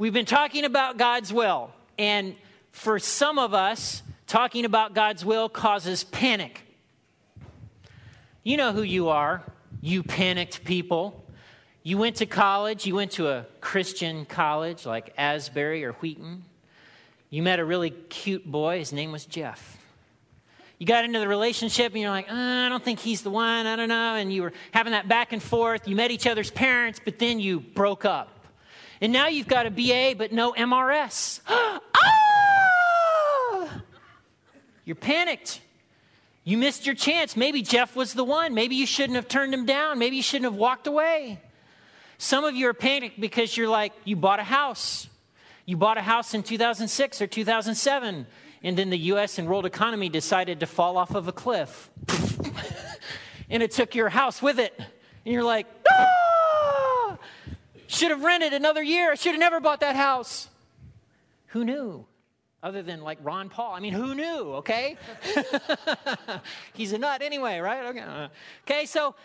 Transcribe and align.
We've 0.00 0.14
been 0.14 0.24
talking 0.24 0.64
about 0.64 0.96
God's 0.96 1.30
will, 1.30 1.70
and 1.98 2.34
for 2.72 2.98
some 2.98 3.38
of 3.38 3.52
us, 3.52 4.02
talking 4.26 4.64
about 4.64 4.94
God's 4.94 5.26
will 5.26 5.50
causes 5.50 6.04
panic. 6.04 6.62
You 8.42 8.56
know 8.56 8.72
who 8.72 8.80
you 8.80 9.10
are, 9.10 9.42
you 9.82 10.02
panicked 10.02 10.64
people. 10.64 11.22
You 11.82 11.98
went 11.98 12.16
to 12.16 12.24
college, 12.24 12.86
you 12.86 12.94
went 12.94 13.10
to 13.12 13.28
a 13.28 13.44
Christian 13.60 14.24
college 14.24 14.86
like 14.86 15.12
Asbury 15.18 15.84
or 15.84 15.92
Wheaton. 15.92 16.44
You 17.28 17.42
met 17.42 17.60
a 17.60 17.64
really 17.66 17.90
cute 17.90 18.50
boy, 18.50 18.78
his 18.78 18.94
name 18.94 19.12
was 19.12 19.26
Jeff. 19.26 19.76
You 20.78 20.86
got 20.86 21.04
into 21.04 21.18
the 21.18 21.28
relationship 21.28 21.92
and 21.92 22.00
you're 22.00 22.10
like, 22.10 22.28
oh, 22.30 22.34
I 22.34 22.70
don't 22.70 22.82
think 22.82 23.00
he's 23.00 23.20
the 23.20 23.30
one, 23.30 23.66
I 23.66 23.76
don't 23.76 23.90
know. 23.90 24.14
And 24.14 24.32
you 24.32 24.44
were 24.44 24.54
having 24.70 24.92
that 24.92 25.08
back 25.08 25.34
and 25.34 25.42
forth. 25.42 25.86
You 25.86 25.94
met 25.94 26.10
each 26.10 26.26
other's 26.26 26.50
parents, 26.50 26.98
but 27.04 27.18
then 27.18 27.38
you 27.38 27.60
broke 27.60 28.06
up. 28.06 28.39
And 29.00 29.12
now 29.12 29.28
you've 29.28 29.48
got 29.48 29.66
a 29.66 29.70
BA, 29.70 30.14
but 30.16 30.32
no 30.32 30.52
MRS. 30.52 31.40
ah! 31.48 31.80
You're 34.84 34.96
panicked. 34.96 35.60
You 36.44 36.58
missed 36.58 36.84
your 36.86 36.94
chance. 36.94 37.36
Maybe 37.36 37.62
Jeff 37.62 37.94
was 37.96 38.12
the 38.12 38.24
one. 38.24 38.54
Maybe 38.54 38.74
you 38.74 38.86
shouldn't 38.86 39.16
have 39.16 39.28
turned 39.28 39.54
him 39.54 39.64
down. 39.66 39.98
Maybe 39.98 40.16
you 40.16 40.22
shouldn't 40.22 40.50
have 40.50 40.58
walked 40.58 40.86
away. 40.86 41.40
Some 42.18 42.44
of 42.44 42.54
you 42.54 42.68
are 42.68 42.74
panicked 42.74 43.20
because 43.20 43.56
you're 43.56 43.68
like, 43.68 43.92
you 44.04 44.16
bought 44.16 44.40
a 44.40 44.44
house. 44.44 45.08
You 45.64 45.76
bought 45.76 45.96
a 45.96 46.02
house 46.02 46.34
in 46.34 46.42
2006 46.42 47.22
or 47.22 47.26
2007, 47.26 48.26
and 48.62 48.76
then 48.76 48.90
the 48.90 48.98
US 48.98 49.38
and 49.38 49.48
world 49.48 49.64
economy 49.64 50.08
decided 50.08 50.60
to 50.60 50.66
fall 50.66 50.98
off 50.98 51.14
of 51.14 51.28
a 51.28 51.32
cliff. 51.32 51.88
and 53.50 53.62
it 53.62 53.70
took 53.70 53.94
your 53.94 54.08
house 54.08 54.42
with 54.42 54.58
it. 54.58 54.74
And 54.78 55.32
you're 55.32 55.44
like, 55.44 55.66
ah! 55.90 56.29
Should 57.90 58.12
have 58.12 58.22
rented 58.22 58.52
another 58.52 58.84
year. 58.84 59.10
I 59.10 59.14
should 59.16 59.32
have 59.32 59.40
never 59.40 59.58
bought 59.58 59.80
that 59.80 59.96
house. 59.96 60.48
Who 61.48 61.64
knew? 61.64 62.06
Other 62.62 62.82
than 62.82 63.02
like 63.02 63.18
Ron 63.20 63.48
Paul. 63.48 63.74
I 63.74 63.80
mean, 63.80 63.92
who 63.92 64.14
knew, 64.14 64.54
okay? 64.58 64.96
He's 66.72 66.92
a 66.92 66.98
nut 66.98 67.20
anyway, 67.20 67.58
right? 67.58 67.86
Okay. 67.86 68.28
Okay, 68.64 68.86
so 68.86 69.16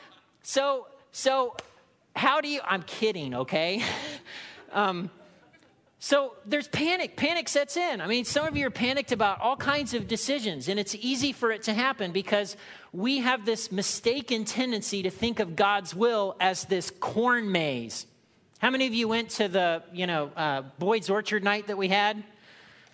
so 0.41 0.87
so 1.11 1.55
how 2.15 2.41
do 2.41 2.47
you 2.47 2.59
I'm 2.65 2.81
kidding, 2.81 3.35
okay? 3.35 3.83
um, 4.73 5.11
so 5.99 6.33
there's 6.47 6.67
panic. 6.67 7.15
Panic 7.15 7.47
sets 7.47 7.77
in. 7.77 8.01
I 8.01 8.07
mean, 8.07 8.25
some 8.25 8.47
of 8.47 8.57
you 8.57 8.65
are 8.65 8.71
panicked 8.71 9.11
about 9.11 9.41
all 9.41 9.57
kinds 9.57 9.93
of 9.93 10.07
decisions, 10.07 10.69
and 10.69 10.79
it's 10.79 10.95
easy 10.95 11.33
for 11.33 11.51
it 11.51 11.61
to 11.63 11.73
happen 11.75 12.11
because 12.11 12.57
we 12.91 13.19
have 13.19 13.45
this 13.45 13.71
mistaken 13.71 14.43
tendency 14.43 15.03
to 15.03 15.11
think 15.11 15.39
of 15.39 15.55
God's 15.55 15.93
will 15.93 16.35
as 16.39 16.65
this 16.65 16.89
corn 16.89 17.51
maze. 17.51 18.07
How 18.59 18.69
many 18.69 18.87
of 18.87 18.93
you 18.93 19.09
went 19.09 19.31
to 19.31 19.49
the, 19.49 19.83
you 19.91 20.07
know, 20.07 20.31
uh, 20.35 20.61
Boyd's 20.79 21.09
Orchard 21.09 21.43
night 21.43 21.67
that 21.67 21.77
we 21.77 21.89
had? 21.89 22.23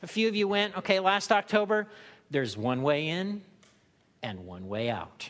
A 0.02 0.08
few 0.08 0.28
of 0.28 0.36
you 0.36 0.48
went, 0.48 0.76
okay, 0.78 1.00
last 1.00 1.32
October. 1.32 1.88
There's 2.32 2.58
one 2.58 2.82
way 2.82 3.10
in 3.10 3.42
and 4.24 4.48
one 4.48 4.68
way 4.68 4.90
out. 4.90 5.30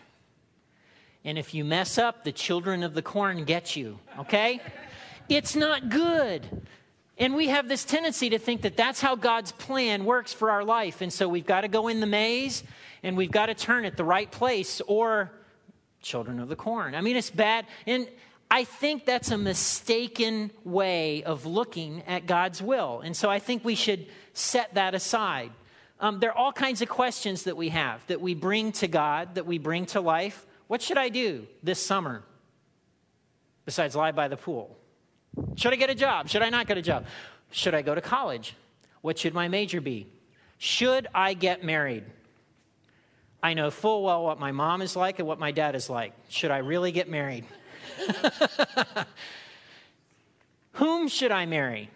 And 1.26 1.38
if 1.38 1.54
you 1.54 1.66
mess 1.66 1.98
up, 1.98 2.24
the 2.24 2.32
children 2.32 2.82
of 2.82 2.94
the 2.94 3.02
corn 3.02 3.44
get 3.44 3.76
you, 3.76 4.00
okay? 4.20 4.62
It's 5.28 5.56
not 5.56 5.90
good. 5.90 6.48
And 7.18 7.36
we 7.36 7.50
have 7.50 7.68
this 7.68 7.84
tendency 7.84 8.30
to 8.30 8.40
think 8.40 8.62
that 8.62 8.78
that's 8.78 9.02
how 9.02 9.16
God's 9.16 9.52
plan 9.52 10.06
works 10.06 10.32
for 10.32 10.50
our 10.50 10.64
life. 10.64 11.02
And 11.02 11.12
so 11.12 11.28
we've 11.28 11.46
got 11.46 11.62
to 11.62 11.68
go 11.68 11.90
in 11.90 12.00
the 12.00 12.08
maze 12.08 12.64
and 13.04 13.18
we've 13.18 13.32
got 13.32 13.48
to 13.48 13.54
turn 13.54 13.84
at 13.84 13.98
the 13.98 14.06
right 14.06 14.32
place 14.32 14.82
or 14.88 15.30
children 16.02 16.40
of 16.40 16.48
the 16.48 16.56
corn. 16.56 16.96
I 16.96 17.02
mean, 17.02 17.18
it's 17.18 17.30
bad. 17.30 17.66
And 17.86 18.08
I 18.54 18.66
think 18.66 19.06
that's 19.06 19.32
a 19.32 19.38
mistaken 19.38 20.52
way 20.66 21.24
of 21.24 21.46
looking 21.46 22.04
at 22.06 22.26
God's 22.26 22.62
will. 22.62 23.00
And 23.00 23.16
so 23.16 23.30
I 23.30 23.40
think 23.40 23.64
we 23.64 23.76
should 23.76 24.08
set 24.34 24.74
that 24.74 24.94
aside. 24.94 25.52
Um, 26.02 26.20
there 26.20 26.32
are 26.32 26.38
all 26.38 26.52
kinds 26.52 26.82
of 26.82 26.90
questions 26.90 27.44
that 27.44 27.56
we 27.56 27.70
have 27.70 28.06
that 28.08 28.20
we 28.20 28.34
bring 28.34 28.74
to 28.74 28.90
God, 28.90 29.36
that 29.36 29.46
we 29.46 29.58
bring 29.58 29.86
to 29.88 30.02
life. 30.02 30.46
What 30.68 30.82
should 30.82 30.98
I 30.98 31.08
do 31.08 31.48
this 31.64 31.82
summer 31.82 32.24
besides 33.64 33.96
lie 33.96 34.12
by 34.12 34.28
the 34.28 34.38
pool? 34.38 34.78
Should 35.56 35.72
I 35.72 35.78
get 35.78 35.90
a 35.90 35.96
job? 35.96 36.28
Should 36.28 36.42
I 36.42 36.50
not 36.50 36.68
get 36.68 36.78
a 36.78 36.82
job? 36.82 37.06
Should 37.52 37.74
I 37.74 37.82
go 37.82 37.96
to 37.96 38.02
college? 38.02 38.58
What 39.00 39.18
should 39.18 39.34
my 39.34 39.48
major 39.48 39.80
be? 39.80 40.08
Should 40.58 41.08
I 41.16 41.36
get 41.36 41.64
married? 41.64 42.04
I 43.42 43.54
know 43.54 43.72
full 43.72 44.04
well 44.04 44.26
what 44.26 44.40
my 44.40 44.52
mom 44.52 44.82
is 44.82 44.98
like 44.98 45.20
and 45.20 45.28
what 45.28 45.40
my 45.40 45.52
dad 45.52 45.74
is 45.74 45.90
like. 45.90 46.14
Should 46.28 46.52
I 46.52 46.58
really 46.58 46.92
get 46.92 47.10
married? 47.10 47.46
Whom 50.74 51.08
should 51.08 51.32
I 51.32 51.46
marry? 51.46 51.90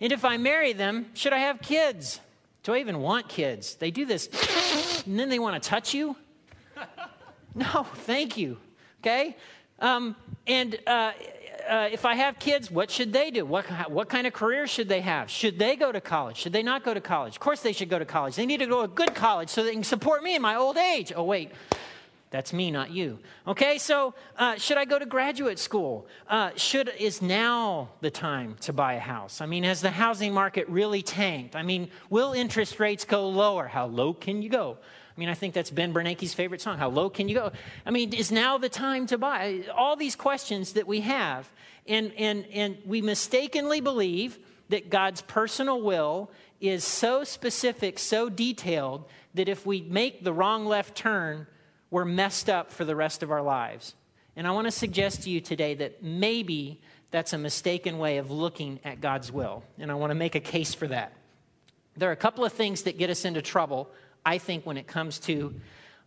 And 0.00 0.12
if 0.12 0.24
I 0.24 0.36
marry 0.36 0.72
them, 0.72 1.06
should 1.14 1.32
I 1.32 1.38
have 1.38 1.60
kids? 1.60 2.20
Do 2.62 2.74
I 2.74 2.78
even 2.78 3.00
want 3.00 3.28
kids? 3.28 3.76
They 3.76 3.90
do 3.90 4.04
this, 4.04 4.28
and 5.06 5.18
then 5.18 5.28
they 5.28 5.38
want 5.38 5.62
to 5.62 5.68
touch 5.68 5.94
you? 5.94 6.16
No, 7.54 7.86
thank 8.04 8.36
you. 8.36 8.58
Okay? 9.00 9.34
Um, 9.80 10.14
and 10.46 10.78
uh, 10.86 11.12
uh, 11.68 11.88
if 11.90 12.04
I 12.04 12.14
have 12.14 12.38
kids, 12.38 12.70
what 12.70 12.90
should 12.90 13.12
they 13.12 13.30
do? 13.30 13.44
What, 13.44 13.64
what 13.90 14.08
kind 14.08 14.26
of 14.26 14.32
career 14.32 14.66
should 14.66 14.88
they 14.88 15.00
have? 15.00 15.30
Should 15.30 15.58
they 15.58 15.76
go 15.76 15.90
to 15.90 16.00
college? 16.00 16.36
Should 16.36 16.52
they 16.52 16.62
not 16.62 16.84
go 16.84 16.94
to 16.94 17.00
college? 17.00 17.34
Of 17.34 17.40
course, 17.40 17.60
they 17.60 17.72
should 17.72 17.88
go 17.88 17.98
to 17.98 18.04
college. 18.04 18.36
They 18.36 18.46
need 18.46 18.58
to 18.58 18.66
go 18.66 18.78
to 18.78 18.92
a 18.92 18.94
good 18.94 19.14
college 19.14 19.48
so 19.48 19.64
they 19.64 19.72
can 19.72 19.84
support 19.84 20.22
me 20.22 20.36
in 20.36 20.42
my 20.42 20.54
old 20.56 20.76
age. 20.76 21.12
Oh, 21.16 21.24
wait. 21.24 21.50
That's 22.36 22.52
me, 22.52 22.70
not 22.70 22.90
you. 22.90 23.18
Okay, 23.46 23.78
so 23.78 24.12
uh, 24.36 24.56
should 24.56 24.76
I 24.76 24.84
go 24.84 24.98
to 24.98 25.06
graduate 25.06 25.58
school? 25.58 26.06
Uh, 26.28 26.50
should 26.54 26.92
is 26.98 27.22
now 27.22 27.88
the 28.02 28.10
time 28.10 28.56
to 28.60 28.74
buy 28.74 28.92
a 28.92 29.00
house? 29.00 29.40
I 29.40 29.46
mean, 29.46 29.64
has 29.64 29.80
the 29.80 29.90
housing 29.90 30.34
market 30.34 30.68
really 30.68 31.00
tanked? 31.00 31.56
I 31.56 31.62
mean, 31.62 31.88
will 32.10 32.34
interest 32.34 32.78
rates 32.78 33.06
go 33.06 33.30
lower? 33.30 33.66
How 33.66 33.86
low 33.86 34.12
can 34.12 34.42
you 34.42 34.50
go? 34.50 34.76
I 35.16 35.18
mean, 35.18 35.30
I 35.30 35.34
think 35.34 35.54
that's 35.54 35.70
Ben 35.70 35.94
Bernanke's 35.94 36.34
favorite 36.34 36.60
song. 36.60 36.76
How 36.76 36.90
low 36.90 37.08
can 37.08 37.26
you 37.26 37.36
go? 37.36 37.52
I 37.86 37.90
mean, 37.90 38.12
is 38.12 38.30
now 38.30 38.58
the 38.58 38.68
time 38.68 39.06
to 39.06 39.16
buy? 39.16 39.64
All 39.74 39.96
these 39.96 40.14
questions 40.14 40.74
that 40.74 40.86
we 40.86 41.00
have, 41.00 41.50
and 41.88 42.12
and 42.18 42.44
and 42.52 42.76
we 42.84 43.00
mistakenly 43.00 43.80
believe 43.80 44.38
that 44.68 44.90
God's 44.90 45.22
personal 45.22 45.80
will 45.80 46.30
is 46.60 46.84
so 46.84 47.24
specific, 47.24 47.98
so 47.98 48.28
detailed 48.28 49.06
that 49.32 49.48
if 49.48 49.64
we 49.64 49.80
make 49.80 50.22
the 50.22 50.34
wrong 50.34 50.66
left 50.66 50.94
turn 50.94 51.46
we're 51.96 52.04
messed 52.04 52.50
up 52.50 52.70
for 52.70 52.84
the 52.84 52.94
rest 52.94 53.22
of 53.22 53.30
our 53.30 53.40
lives. 53.40 53.94
And 54.36 54.46
I 54.46 54.50
want 54.50 54.66
to 54.66 54.70
suggest 54.70 55.22
to 55.22 55.30
you 55.30 55.40
today 55.40 55.72
that 55.76 56.02
maybe 56.02 56.78
that's 57.10 57.32
a 57.32 57.38
mistaken 57.38 57.96
way 57.96 58.18
of 58.18 58.30
looking 58.30 58.80
at 58.84 59.00
God's 59.00 59.32
will. 59.32 59.64
And 59.78 59.90
I 59.90 59.94
want 59.94 60.10
to 60.10 60.14
make 60.14 60.34
a 60.34 60.40
case 60.40 60.74
for 60.74 60.86
that. 60.88 61.14
There 61.96 62.10
are 62.10 62.12
a 62.12 62.16
couple 62.16 62.44
of 62.44 62.52
things 62.52 62.82
that 62.82 62.98
get 62.98 63.08
us 63.08 63.24
into 63.24 63.40
trouble, 63.40 63.88
I 64.26 64.36
think, 64.36 64.66
when 64.66 64.76
it 64.76 64.86
comes 64.86 65.18
to 65.20 65.54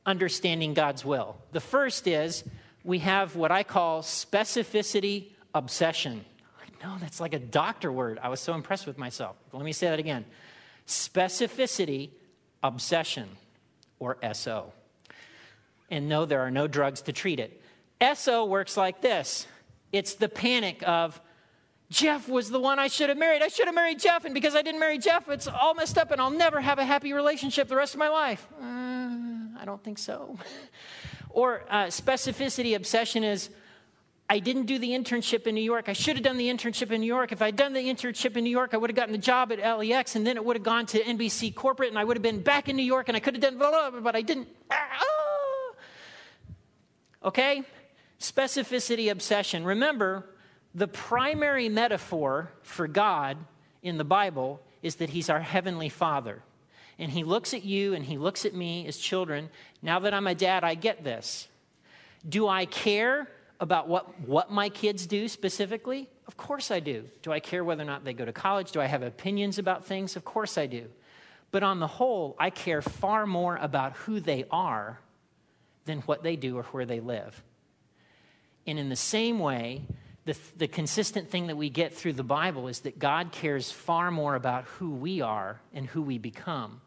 understanding 0.06 0.76
God's 0.76 1.04
will. 1.04 1.38
The 1.54 1.60
first 1.60 2.06
is 2.06 2.44
we 2.84 3.00
have 3.00 3.36
what 3.36 3.52
I 3.52 3.64
call 3.64 4.04
specificity 4.04 5.30
obsession. 5.56 6.24
Know 6.84 6.98
that's 7.00 7.20
like 7.20 7.34
a 7.34 7.40
doctor 7.40 7.92
word. 7.92 8.20
I 8.22 8.30
was 8.30 8.40
so 8.40 8.54
impressed 8.54 8.86
with 8.86 9.00
myself. 9.00 9.38
Let 9.54 9.66
me 9.66 9.74
say 9.74 9.90
that 9.90 9.98
again 9.98 10.26
specificity 10.86 12.12
obsession, 12.62 13.28
or 13.98 14.20
SO 14.34 14.72
and 15.92 16.10
no, 16.10 16.26
there 16.26 16.42
are 16.42 16.52
no 16.52 16.68
drugs 16.68 17.02
to 17.04 17.14
treat 17.14 17.40
it. 17.40 17.62
SO 18.16 18.46
works 18.46 18.78
like 18.78 19.02
this 19.02 19.48
it's 19.92 20.16
the 20.16 20.30
panic 20.30 20.84
of, 20.88 21.20
Jeff 21.90 22.30
was 22.30 22.52
the 22.52 22.60
one 22.60 22.78
I 22.78 22.88
should 22.88 23.10
have 23.10 23.18
married. 23.18 23.42
I 23.42 23.48
should 23.48 23.66
have 23.66 23.74
married 23.74 24.00
Jeff, 24.00 24.24
and 24.24 24.34
because 24.34 24.56
I 24.56 24.62
didn't 24.62 24.80
marry 24.80 25.00
Jeff, 25.00 25.28
it's 25.28 25.48
all 25.48 25.74
messed 25.74 25.98
up, 25.98 26.12
and 26.12 26.22
I'll 26.22 26.30
never 26.30 26.62
have 26.62 26.78
a 26.78 26.86
happy 26.86 27.14
relationship 27.14 27.68
the 27.68 27.76
rest 27.76 27.96
of 27.96 28.00
my 28.00 28.10
life. 28.10 28.48
Uh, 28.62 28.66
I 29.60 29.64
don't 29.66 29.84
think 29.84 29.98
so. 29.98 30.38
or 31.30 31.64
uh, 31.68 31.86
specificity 31.86 32.76
obsession 32.76 33.24
is, 33.24 33.50
I 34.30 34.38
didn't 34.38 34.68
do 34.68 34.78
the 34.78 34.92
internship 34.92 35.48
in 35.48 35.56
New 35.56 35.64
York. 35.64 35.90
I 35.90 35.94
should 35.94 36.16
have 36.16 36.24
done 36.24 36.38
the 36.38 36.48
internship 36.48 36.92
in 36.92 37.02
New 37.02 37.08
York. 37.08 37.32
If 37.32 37.42
I'd 37.42 37.56
done 37.56 37.74
the 37.74 37.84
internship 37.84 38.38
in 38.38 38.44
New 38.44 38.52
York, 38.52 38.76
I 38.76 38.78
would 38.78 38.92
have 38.92 38.96
gotten 38.96 39.12
the 39.12 39.18
job 39.18 39.52
at 39.52 39.58
LEX, 39.80 40.16
and 40.16 40.28
then 40.28 40.38
it 40.38 40.46
would 40.46 40.58
have 40.58 40.64
gone 40.64 40.85
to 40.88 41.03
NBC 41.03 41.56
corporate, 41.56 41.90
and 41.90 41.97
I 41.97 42.03
would 42.03 42.18
have 42.18 42.22
been 42.22 42.42
back 42.42 42.70
in 42.70 42.76
New 42.76 42.84
York, 42.84 43.08
and 43.08 43.18
I 43.18 43.20
could 43.20 43.34
have 43.34 43.42
done 43.42 43.58
blah, 43.58 43.72
blah, 43.72 43.90
blah 43.90 44.02
but 44.02 44.16
I 44.16 44.22
didn't. 44.22 44.47
Ah! 44.70 45.09
Okay? 47.24 47.64
Specificity 48.20 49.12
obsession. 49.12 49.64
Remember, 49.64 50.26
the 50.76 50.88
primary 50.88 51.70
metaphor 51.70 52.52
for 52.62 52.88
God 52.88 53.38
in 53.82 53.98
the 53.98 54.04
Bible 54.04 54.62
is 54.82 54.96
that 54.96 55.10
He's 55.10 55.30
our 55.30 55.40
Heavenly 55.40 55.90
Father. 55.90 56.42
And 56.98 57.12
He 57.12 57.24
looks 57.24 57.54
at 57.54 57.64
you 57.64 57.94
and 57.94 58.06
He 58.06 58.18
looks 58.18 58.46
at 58.46 58.54
me 58.54 58.88
as 58.88 58.98
children. 58.98 59.50
Now 59.82 60.00
that 60.00 60.14
I'm 60.14 60.28
a 60.28 60.36
dad, 60.36 60.64
I 60.64 60.76
get 60.76 61.04
this. 61.04 61.48
Do 62.28 62.48
I 62.48 62.66
care 62.66 63.30
about 63.60 63.88
what, 63.88 64.22
what 64.22 64.52
my 64.52 64.70
kids 64.70 65.06
do 65.06 65.28
specifically? 65.28 66.10
Of 66.28 66.38
course 66.38 66.72
I 66.72 66.80
do. 66.80 67.06
Do 67.22 67.32
I 67.32 67.40
care 67.40 67.64
whether 67.64 67.82
or 67.82 67.86
not 67.86 68.06
they 68.06 68.14
go 68.14 68.26
to 68.26 68.34
college? 68.34 68.72
Do 68.72 68.82
I 68.82 68.86
have 68.86 69.02
opinions 69.02 69.58
about 69.58 69.86
things? 69.86 70.16
Of 70.16 70.24
course 70.24 70.58
I 70.58 70.66
do. 70.66 70.86
But 71.52 71.64
on 71.64 71.80
the 71.80 71.88
whole, 71.88 72.36
I 72.38 72.52
care 72.52 72.82
far 72.82 73.26
more 73.26 73.58
about 73.58 73.94
who 73.94 74.20
they 74.20 74.46
are 74.52 75.00
than 75.90 76.02
what 76.02 76.22
they 76.22 76.36
do 76.36 76.56
or 76.56 76.64
where 76.64 76.86
they 76.86 77.00
live. 77.00 77.44
And 78.68 78.78
in 78.78 78.90
the 78.90 78.96
same 78.96 79.40
way, 79.40 79.82
the, 80.26 80.38
the 80.56 80.68
consistent 80.68 81.32
thing 81.32 81.47
that 81.47 81.58
we 81.58 81.72
get 81.72 81.96
through 81.96 82.14
the 82.14 82.24
Bible 82.24 82.68
is 82.68 82.82
that 82.82 83.00
God 83.00 83.32
cares 83.32 83.72
far 83.72 84.12
more 84.12 84.36
about 84.36 84.66
who 84.66 84.91
we 84.91 85.22
are 85.22 85.59
and 85.74 85.88
who 85.88 86.03
we 86.03 86.20
become 86.20 86.82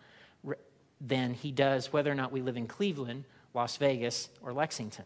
than 1.01 1.35
he 1.35 1.51
does 1.51 1.93
whether 1.93 2.13
or 2.13 2.15
not 2.15 2.31
we 2.31 2.43
live 2.43 2.57
in 2.57 2.69
Cleveland, 2.69 3.25
Las 3.55 3.77
Vegas, 3.79 4.29
or 4.41 4.53
Lexington. 4.53 5.05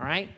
All 0.00 0.06
right? 0.06 0.30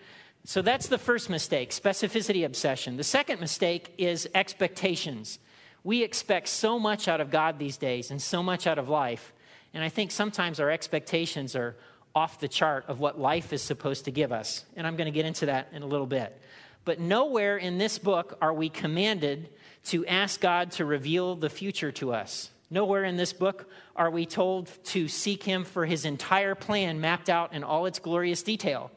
So 0.43 0.61
that's 0.61 0.89
the 0.89 0.99
first 0.99 1.31
mistake 1.31 1.71
specificity 1.71 2.45
obsession. 2.45 2.97
The 2.97 3.05
second 3.05 3.39
mistake 3.39 3.95
is 3.97 4.29
expectations. 4.35 5.39
We 5.85 6.03
expect 6.03 6.49
so 6.49 6.81
much 6.81 7.07
out 7.07 7.21
of 7.21 7.31
God 7.31 7.61
these 7.61 7.77
days 7.77 8.11
and 8.11 8.21
so 8.21 8.43
much 8.43 8.67
out 8.67 8.79
of 8.79 8.89
life. 8.89 9.33
And 9.73 9.85
I 9.85 9.89
think 9.89 10.11
sometimes 10.11 10.59
our 10.59 10.71
expectations 10.71 11.55
are 11.55 11.77
off 12.19 12.41
the 12.41 12.49
chart 12.49 12.85
of 12.89 12.99
what 12.99 13.21
life 13.21 13.53
is 13.53 13.63
supposed 13.63 14.07
to 14.07 14.11
give 14.11 14.33
us. 14.33 14.65
And 14.77 14.89
I'm 14.89 14.97
going 14.97 15.07
to 15.07 15.13
get 15.13 15.25
into 15.25 15.47
that 15.47 15.69
in 15.73 15.83
a 15.83 15.87
little 15.87 16.05
bit. 16.05 16.37
But 16.85 16.99
nowhere 16.99 17.57
in 17.57 17.79
this 17.79 17.97
book 17.97 18.37
are 18.43 18.53
we 18.53 18.69
commanded 18.69 19.49
to 19.85 20.05
ask 20.05 20.41
God 20.41 20.73
to 20.73 20.85
reveal 20.85 21.37
the 21.37 21.49
future 21.49 21.93
to 21.93 22.13
us. 22.13 22.51
Nowhere 22.71 23.05
in 23.05 23.17
this 23.17 23.33
book 23.33 23.71
are 23.95 24.11
we 24.11 24.27
told 24.27 24.69
to 24.87 25.07
seek 25.07 25.45
Him 25.45 25.63
for 25.63 25.87
His 25.87 26.05
entire 26.05 26.57
plan 26.57 27.01
mapped 27.01 27.31
out 27.31 27.53
in 27.55 27.63
all 27.63 27.87
its 27.87 28.01
glorious 28.01 28.43
detail. 28.43 28.91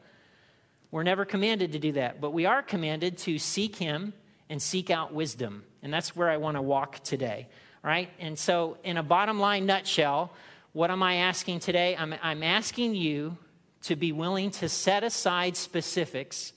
We're 0.90 1.04
never 1.04 1.24
commanded 1.24 1.72
to 1.72 1.78
do 1.78 1.92
that, 1.92 2.20
but 2.20 2.32
we 2.32 2.44
are 2.44 2.60
commanded 2.60 3.18
to 3.18 3.38
seek 3.38 3.76
Him 3.76 4.14
and 4.50 4.60
seek 4.60 4.90
out 4.90 5.14
wisdom. 5.14 5.62
And 5.80 5.94
that's 5.94 6.16
where 6.16 6.28
I 6.28 6.38
want 6.38 6.56
to 6.56 6.62
walk 6.62 7.04
today. 7.04 7.46
Right? 7.84 8.10
And 8.18 8.36
so, 8.36 8.78
in 8.82 8.96
a 8.96 9.02
bottom 9.02 9.38
line 9.38 9.66
nutshell, 9.66 10.32
what 10.72 10.90
am 10.90 11.02
I 11.02 11.16
asking 11.16 11.60
today? 11.60 11.96
I'm, 11.96 12.14
I'm 12.22 12.42
asking 12.42 12.94
you 12.94 13.36
to 13.82 13.96
be 13.96 14.12
willing 14.12 14.50
to 14.52 14.68
set 14.68 15.04
aside 15.04 15.56
specifics 15.56 16.52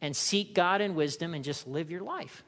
and 0.00 0.16
seek 0.16 0.54
God 0.54 0.80
in 0.80 0.94
wisdom 0.94 1.34
and 1.34 1.44
just 1.44 1.66
live 1.66 1.90
your 1.90 2.02
life 2.02 2.42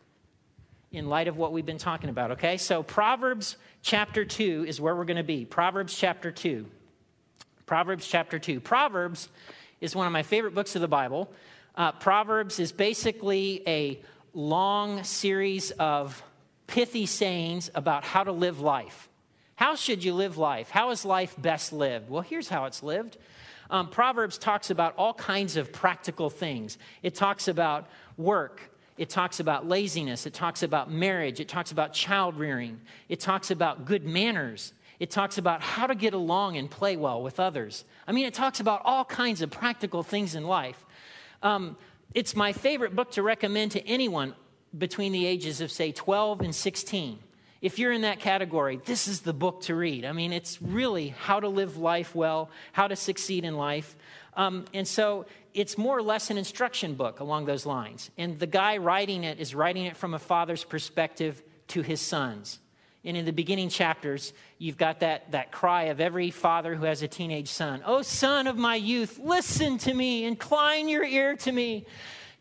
in 0.91 1.09
light 1.09 1.29
of 1.29 1.37
what 1.37 1.53
we've 1.53 1.67
been 1.67 1.79
talking 1.79 2.09
about, 2.09 2.33
okay? 2.33 2.57
So, 2.57 2.83
Proverbs 2.83 3.57
chapter 3.83 4.25
2 4.25 4.65
is 4.69 4.81
where 4.81 4.95
we're 4.95 5.05
going 5.05 5.17
to 5.17 5.25
be. 5.25 5.45
Proverbs 5.45 5.97
chapter 5.97 6.31
2. 6.31 6.67
Proverbs 7.67 8.07
chapter 8.07 8.39
2. 8.39 8.61
Proverbs 8.61 9.29
is 9.81 9.97
one 9.97 10.07
of 10.07 10.13
my 10.13 10.23
favorite 10.23 10.55
books 10.55 10.77
of 10.77 10.83
the 10.83 10.89
Bible. 10.89 11.33
Uh, 11.75 11.93
Proverbs 11.93 12.61
is 12.61 12.71
basically 12.71 13.63
a 13.67 14.01
long 14.35 15.03
series 15.03 15.73
of 15.73 16.23
pithy 16.67 17.07
sayings 17.07 17.71
about 17.75 18.05
how 18.05 18.23
to 18.23 18.33
live 18.33 18.61
life. 18.61 19.09
How 19.57 19.77
should 19.77 20.03
you 20.03 20.15
live 20.15 20.37
life? 20.37 20.71
How 20.71 20.91
is 20.91 21.05
life 21.05 21.35
best 21.39 21.73
lived? 21.73 22.11
Well, 22.11 22.23
here's 22.23 22.49
how 22.49 22.65
it's 22.65 22.83
lived 22.83 23.19
um, 23.71 23.89
Proverbs 23.89 24.39
talks 24.39 24.71
about 24.71 24.95
all 24.99 25.15
kinds 25.15 25.57
of 25.57 25.73
practical 25.73 26.31
things. 26.31 26.79
It 27.03 27.15
talks 27.15 27.49
about 27.49 27.87
work, 28.17 28.61
it 28.99 29.09
talks 29.09 29.41
about 29.41 29.67
laziness, 29.67 30.27
it 30.27 30.35
talks 30.35 30.63
about 30.63 30.91
marriage, 30.91 31.41
it 31.41 31.49
talks 31.49 31.73
about 31.73 31.93
child 31.93 32.37
rearing, 32.37 32.81
it 33.09 33.21
talks 33.21 33.51
about 33.51 33.85
good 33.85 34.05
manners. 34.05 34.73
It 35.01 35.11
talks 35.11 35.39
about 35.39 35.61
how 35.61 35.89
to 35.89 35.97
get 35.97 36.15
along 36.15 36.57
and 36.57 36.71
play 36.71 36.97
well 36.97 37.21
with 37.21 37.41
others. 37.41 37.85
I 38.07 38.13
mean, 38.13 38.27
it 38.27 38.33
talks 38.33 38.61
about 38.61 38.81
all 38.85 39.05
kinds 39.05 39.43
of 39.43 39.51
practical 39.51 40.05
things 40.05 40.37
in 40.37 40.45
life. 40.45 40.83
Um, 41.43 41.77
it's 42.15 42.37
my 42.37 42.53
favorite 42.53 42.95
book 42.95 43.11
to 43.13 43.23
recommend 43.23 43.73
to 43.73 43.85
anyone 43.89 44.35
between 44.79 45.11
the 45.11 45.27
ages 45.27 45.61
of, 45.61 45.73
say, 45.73 45.91
12 45.91 46.43
and 46.43 46.55
16 46.55 47.19
if 47.65 47.79
you're 47.79 47.93
in 47.93 48.03
that 48.03 48.21
category, 48.21 48.79
this 48.85 49.09
is 49.09 49.23
the 49.23 49.33
book 49.33 49.63
to 49.63 49.75
read. 49.75 50.05
I 50.05 50.13
mean, 50.13 50.35
it's 50.35 50.61
really 50.61 51.09
how 51.09 51.41
to 51.41 51.49
live 51.49 51.79
life 51.79 52.15
well, 52.15 52.51
how 52.73 52.89
to 52.89 52.95
succeed 52.95 53.43
in 53.47 53.57
life. 53.57 53.97
Um, 54.37 54.67
and 54.75 54.87
so 54.87 55.25
it's 55.55 55.79
more 55.79 55.97
or 55.97 56.03
less 56.03 56.29
an 56.29 56.37
instruction 56.37 56.95
book 56.95 57.21
along 57.21 57.47
those 57.47 57.65
lines. 57.65 58.11
And 58.19 58.39
the 58.39 58.47
guy 58.47 58.77
writing 58.77 59.25
it 59.25 59.41
is 59.41 59.55
writing 59.55 59.87
it 59.87 59.97
from 59.97 60.13
a 60.13 60.19
father's 60.19 60.63
perspective 60.63 61.43
to 61.69 61.81
his 61.81 62.03
sons. 62.03 62.59
And 63.03 63.17
in 63.17 63.25
the 63.25 63.33
beginning 63.33 63.71
chapters, 63.71 64.35
you've 64.59 64.77
got 64.77 65.01
that, 65.01 65.33
that 65.33 65.51
cry 65.51 65.85
of 65.85 66.03
every 66.03 66.31
father 66.31 66.75
who 66.75 66.85
has 66.85 67.01
a 67.01 67.09
teenage 67.09 67.49
son 67.49 67.83
Oh, 67.87 68.03
son 68.03 68.47
of 68.47 68.59
my 68.59 68.77
youth, 68.77 69.19
listen 69.19 69.79
to 69.79 69.95
me, 69.95 70.27
incline 70.27 70.87
your 70.87 71.03
ear 71.03 71.35
to 71.37 71.51
me. 71.51 71.87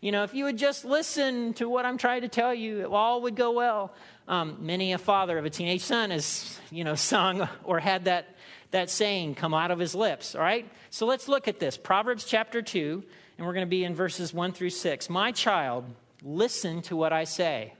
You 0.03 0.11
know, 0.11 0.23
if 0.23 0.33
you 0.33 0.43
would 0.43 0.57
just 0.57 0.83
listen 0.83 1.53
to 1.53 1.69
what 1.69 1.85
I'm 1.85 1.97
trying 1.97 2.23
to 2.23 2.27
tell 2.27 2.53
you, 2.53 2.93
all 2.93 3.21
would 3.21 3.37
go 3.37 3.53
well. 3.53 3.93
Um, 4.27 4.57
many 4.59 4.91
a 4.91 4.97
father 4.97 5.37
of 5.37 5.45
a 5.45 5.49
teenage 5.49 5.79
son 5.79 6.09
has, 6.09 6.59
you 6.71 6.83
know, 6.83 6.95
sung 7.13 7.47
or 7.63 7.79
had 7.79 8.03
that, 8.03 8.35
that 8.71 8.89
saying 8.89 9.35
come 9.35 9.53
out 9.53 9.71
of 9.71 9.79
his 9.79 9.95
lips, 9.95 10.35
all 10.35 10.41
right? 10.41 10.69
So 10.89 11.05
let's 11.05 11.29
look 11.29 11.47
at 11.47 11.57
this. 11.57 11.77
Proverbs 11.77 12.25
chapter 12.25 12.61
2, 12.61 13.01
and 13.37 13.47
we're 13.47 13.53
going 13.53 13.65
to 13.65 13.69
be 13.69 13.85
in 13.85 13.95
verses 13.95 14.33
1 14.33 14.51
through 14.51 14.71
6. 14.71 15.09
My 15.09 15.31
child, 15.31 15.85
listen 16.21 16.81
to 16.81 16.97
what 16.97 17.13
I 17.13 17.23
say 17.23 17.73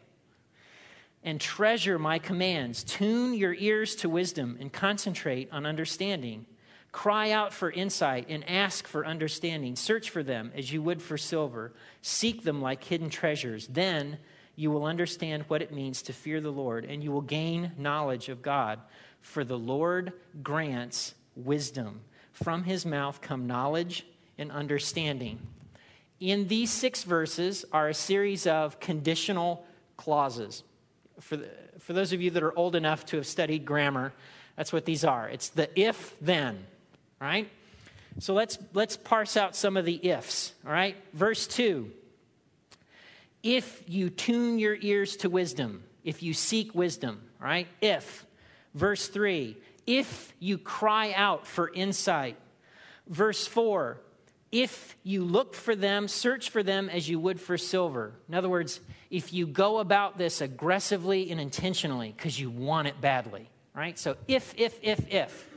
and 1.26 1.42
treasure 1.42 2.00
my 2.00 2.20
commands. 2.20 2.86
Tune 2.86 3.34
your 3.34 3.54
ears 3.54 3.98
to 3.98 4.08
wisdom 4.08 4.56
and 4.62 4.72
concentrate 4.72 5.50
on 5.52 5.66
understanding. 5.66 6.46
Cry 6.94 7.32
out 7.32 7.52
for 7.52 7.72
insight 7.72 8.28
and 8.30 8.48
ask 8.48 8.88
for 8.88 9.06
understanding. 9.06 9.76
Search 9.76 10.12
for 10.12 10.22
them 10.22 10.52
as 10.56 10.72
you 10.72 10.82
would 10.84 11.02
for 11.02 11.18
silver. 11.18 11.74
Seek 12.04 12.44
them 12.44 12.62
like 12.62 12.84
hidden 12.84 13.10
treasures. 13.10 13.68
Then 13.68 14.20
you 14.56 14.70
will 14.70 14.86
understand 14.86 15.44
what 15.48 15.64
it 15.64 15.74
means 15.74 16.04
to 16.04 16.14
fear 16.14 16.40
the 16.40 16.52
Lord, 16.52 16.86
and 16.86 17.04
you 17.04 17.12
will 17.12 17.22
gain 17.22 17.72
knowledge 17.80 18.30
of 18.30 18.44
God. 18.44 18.80
For 19.22 19.44
the 19.44 19.58
Lord 19.58 20.14
grants 20.44 21.16
wisdom. 21.36 22.02
From 22.32 22.64
his 22.64 22.86
mouth 22.86 23.22
come 23.22 23.48
knowledge 23.48 24.06
and 24.38 24.52
understanding. 24.52 25.40
In 26.20 26.48
these 26.48 26.70
six 26.70 27.04
verses 27.04 27.66
are 27.74 27.90
a 27.90 27.94
series 27.94 28.46
of 28.46 28.80
conditional 28.80 29.66
clauses. 29.98 30.64
For, 31.20 31.38
the, 31.38 31.50
for 31.80 31.94
those 31.94 32.14
of 32.14 32.22
you 32.22 32.30
that 32.32 32.44
are 32.44 32.58
old 32.58 32.76
enough 32.76 33.04
to 33.08 33.18
have 33.18 33.26
studied 33.26 33.66
grammar, 33.66 34.14
that's 34.56 34.72
what 34.72 34.86
these 34.86 35.04
are. 35.04 35.28
It's 35.28 35.50
the 35.50 35.68
if 35.80 36.16
then, 36.22 36.66
right? 37.24 37.50
So 38.20 38.34
let's, 38.34 38.58
let's 38.74 38.98
parse 38.98 39.38
out 39.38 39.56
some 39.56 39.78
of 39.78 39.86
the 39.86 40.10
ifs, 40.10 40.54
all 40.66 40.72
right? 40.72 40.98
Verse 41.14 41.48
2 41.48 41.90
if 43.42 43.84
you 43.88 44.10
tune 44.10 44.58
your 44.58 44.78
ears 44.80 45.18
to 45.18 45.30
wisdom, 45.30 45.84
if 46.06 46.24
you 46.24 46.34
seek 46.34 46.74
wisdom, 46.74 47.22
right? 47.42 47.68
If. 47.82 48.26
Verse 48.74 49.10
3, 49.10 49.58
if 49.86 50.34
you 50.40 50.58
cry 50.58 51.12
out 51.14 51.46
for 51.46 51.70
insight. 51.74 52.38
Verse 53.08 53.46
4, 53.46 54.00
if 54.54 54.96
you 55.04 55.26
look 55.26 55.56
for 55.56 55.76
them, 55.76 56.08
search 56.08 56.52
for 56.52 56.64
them 56.64 56.90
as 56.90 57.10
you 57.10 57.20
would 57.20 57.42
for 57.42 57.58
silver. 57.58 58.14
In 58.30 58.36
other 58.36 58.50
words, 58.50 58.80
if 59.12 59.34
you 59.34 59.46
go 59.46 59.80
about 59.80 60.18
this 60.18 60.40
aggressively 60.40 61.30
and 61.30 61.42
intentionally 61.42 62.14
because 62.16 62.40
you 62.40 62.50
want 62.50 62.88
it 62.88 63.02
badly, 63.02 63.50
right? 63.76 64.00
So 64.00 64.16
if, 64.28 64.54
if, 64.58 64.80
if, 64.82 65.14
if. 65.14 65.53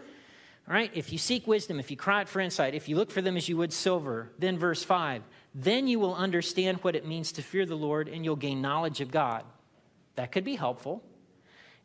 All 0.69 0.75
right, 0.75 0.91
if 0.95 1.13
you 1.13 1.19
seek 1.19 1.47
wisdom, 1.47 1.79
if 1.79 1.93
you 1.93 1.97
cry 1.97 2.23
out 2.23 2.29
for 2.29 2.41
insight, 2.41 2.75
if 2.75 2.89
you 2.89 2.97
look 2.97 3.13
for 3.13 3.23
them 3.23 3.37
as 3.37 3.49
you 3.49 3.57
would 3.57 3.73
silver, 3.73 4.33
then 4.39 4.59
verse 4.59 4.83
5, 4.83 5.23
then 5.55 5.87
you 5.87 6.01
will 6.01 6.15
understand 6.15 6.79
what 6.79 6.97
it 6.97 7.07
means 7.07 7.33
to 7.33 7.43
fear 7.43 7.65
the 7.65 7.77
Lord 7.77 8.09
and 8.09 8.25
you'll 8.25 8.35
gain 8.35 8.61
knowledge 8.61 9.01
of 9.01 9.13
God. 9.13 9.45
That 10.17 10.33
could 10.33 10.43
be 10.45 10.57
helpful. 10.57 11.05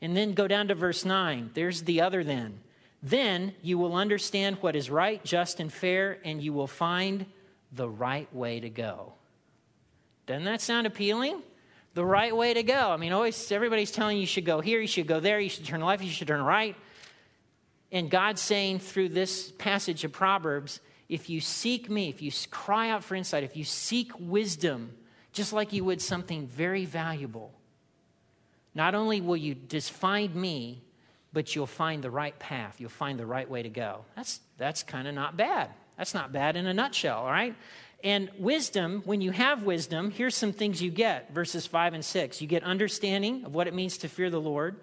And 0.02 0.18
then 0.18 0.34
go 0.34 0.48
down 0.48 0.70
to 0.70 0.76
verse 0.76 1.06
9. 1.06 1.52
There's 1.54 1.84
the 1.84 2.02
other 2.02 2.24
then. 2.24 2.60
Then 3.04 3.54
you 3.62 3.78
will 3.78 3.96
understand 3.96 4.58
what 4.62 4.76
is 4.76 4.90
right, 4.90 5.24
just, 5.24 5.60
and 5.60 5.72
fair, 5.72 6.18
and 6.24 6.42
you 6.42 6.52
will 6.54 6.68
find 6.68 7.28
the 7.72 7.90
right 7.90 8.34
way 8.34 8.60
to 8.60 8.70
go. 8.70 9.14
Doesn't 10.26 10.46
that 10.46 10.62
sound 10.62 10.88
appealing? 10.88 11.42
The 11.94 12.06
right 12.06 12.36
way 12.36 12.54
to 12.54 12.64
go. 12.64 12.90
I 12.90 12.98
mean, 12.98 13.12
always 13.12 13.52
everybody's 13.52 13.92
telling 13.92 14.18
you 14.18 14.22
you 14.22 14.28
should 14.28 14.46
go 14.46 14.62
here, 14.62 14.80
you 14.80 14.88
should 14.88 15.08
go 15.08 15.20
there, 15.20 15.40
you 15.40 15.50
should 15.50 15.66
turn 15.66 15.82
left, 15.82 16.04
you 16.04 16.10
should 16.10 16.28
turn 16.28 16.42
right. 16.42 16.76
And 17.92 18.10
God's 18.10 18.42
saying 18.42 18.80
through 18.80 19.10
this 19.10 19.52
passage 19.52 20.04
of 20.04 20.12
Proverbs, 20.12 20.80
if 21.10 21.30
you 21.30 21.42
seek 21.42 21.90
me, 21.90 22.10
if 22.10 22.22
you 22.22 22.32
cry 22.50 22.90
out 22.90 23.04
for 23.04 23.16
insight, 23.16 23.44
if 23.44 23.58
you 23.58 23.66
seek 23.66 24.12
wisdom, 24.18 24.94
just 25.34 25.52
like 25.52 25.74
you 25.74 25.84
would 25.84 26.02
something 26.02 26.48
very 26.48 26.86
valuable, 26.86 27.52
not 28.74 28.96
only 28.96 29.20
will 29.20 29.36
you 29.36 29.56
just 29.56 29.92
find 29.92 30.34
me, 30.34 30.82
but 31.34 31.56
you'll 31.56 31.68
find 31.68 32.02
the 32.02 32.12
right 32.12 32.38
path. 32.40 32.80
You'll 32.80 32.90
find 32.90 33.20
the 33.20 33.26
right 33.26 33.50
way 33.50 33.62
to 33.64 33.70
go. 33.70 34.06
That's, 34.16 34.40
that's 34.58 34.84
kind 34.84 35.08
of 35.08 35.14
not 35.14 35.36
bad. 35.36 35.70
That's 35.98 36.14
not 36.14 36.32
bad 36.32 36.56
in 36.56 36.66
a 36.68 36.74
nutshell, 36.74 37.20
all 37.20 37.32
right? 37.32 37.56
And 38.04 38.30
wisdom, 38.38 39.02
when 39.06 39.22
you 39.22 39.32
have 39.32 39.64
wisdom, 39.64 40.12
here's 40.12 40.36
some 40.36 40.54
things 40.54 40.82
you 40.82 40.90
get 40.90 41.34
verses 41.34 41.68
5 41.68 41.94
and 41.94 42.04
6. 42.04 42.42
You 42.42 42.48
get 42.48 42.64
understanding 42.64 43.46
of 43.46 43.54
what 43.54 43.68
it 43.68 43.74
means 43.74 44.00
to 44.00 44.10
fear 44.10 44.30
the 44.30 44.42
Lord. 44.42 44.80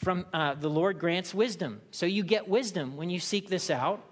From 0.00 0.26
uh, 0.32 0.54
the 0.54 0.68
Lord 0.68 0.98
grants 0.98 1.32
wisdom. 1.32 1.80
So 1.90 2.06
you 2.06 2.24
get 2.24 2.48
wisdom 2.48 2.96
when 2.96 3.10
you 3.10 3.20
seek 3.20 3.48
this 3.48 3.70
out. 3.70 4.02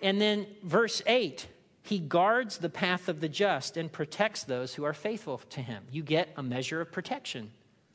And 0.00 0.20
then 0.20 0.46
verse 0.62 1.02
8 1.06 1.46
he 1.84 1.98
guards 1.98 2.56
the 2.56 2.70
path 2.70 3.10
of 3.10 3.20
the 3.20 3.28
just 3.28 3.76
and 3.76 3.92
protects 3.92 4.44
those 4.44 4.74
who 4.74 4.84
are 4.84 4.94
faithful 4.94 5.38
to 5.50 5.60
him. 5.60 5.84
You 5.92 6.02
get 6.02 6.30
a 6.36 6.42
measure 6.42 6.80
of 6.80 6.90
protection. 6.90 7.50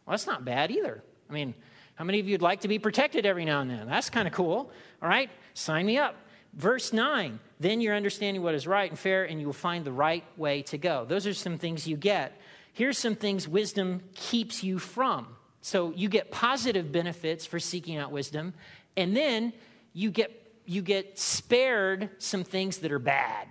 Well, 0.05 0.13
that's 0.13 0.27
not 0.27 0.46
bad 0.46 0.69
either. 0.69 1.03
I 1.27 1.34
mean, 1.34 1.55
how 1.96 2.05
many 2.05 2.19
of 2.19 2.27
you 2.27 2.36
would 2.36 2.43
like 2.43 2.62
to 2.62 2.67
be 2.67 2.77
protected 2.77 3.25
every 3.25 3.46
now 3.46 3.62
and 3.62 3.69
then? 3.69 3.88
That's 3.88 4.12
kind 4.12 4.27
of 4.27 4.34
cool. 4.34 4.72
All 5.01 5.10
right, 5.10 5.31
sign 5.55 5.88
me 5.88 5.98
up. 5.98 6.15
Verse 6.53 6.93
9, 6.93 7.39
then 7.60 7.81
you're 7.81 7.96
understanding 7.96 8.43
what 8.43 8.53
is 8.53 8.67
right 8.67 8.89
and 8.89 8.98
fair, 8.98 9.24
and 9.24 9.39
you 9.39 9.48
will 9.48 9.53
find 9.53 9.84
the 9.84 9.91
right 9.91 10.24
way 10.38 10.62
to 10.63 10.77
go. 10.77 11.05
Those 11.05 11.25
are 11.25 11.34
some 11.34 11.58
things 11.58 11.88
you 11.88 11.98
get. 11.98 12.39
here's 12.74 12.98
some 12.98 13.15
things 13.15 13.48
wisdom 13.48 14.03
keeps 14.13 14.63
you 14.63 14.77
from. 14.77 15.36
So 15.61 15.91
you 15.95 16.09
get 16.09 16.31
positive 16.31 16.91
benefits 16.91 17.45
for 17.45 17.59
seeking 17.59 17.97
out 17.97 18.11
wisdom, 18.11 18.53
and 18.95 19.15
then 19.15 19.53
you 19.93 20.11
get 20.11 20.35
you 20.65 20.81
get 20.81 21.17
spared 21.17 22.09
some 22.19 22.43
things 22.43 22.77
that 22.79 22.91
are 22.91 22.99
bad. 22.99 23.47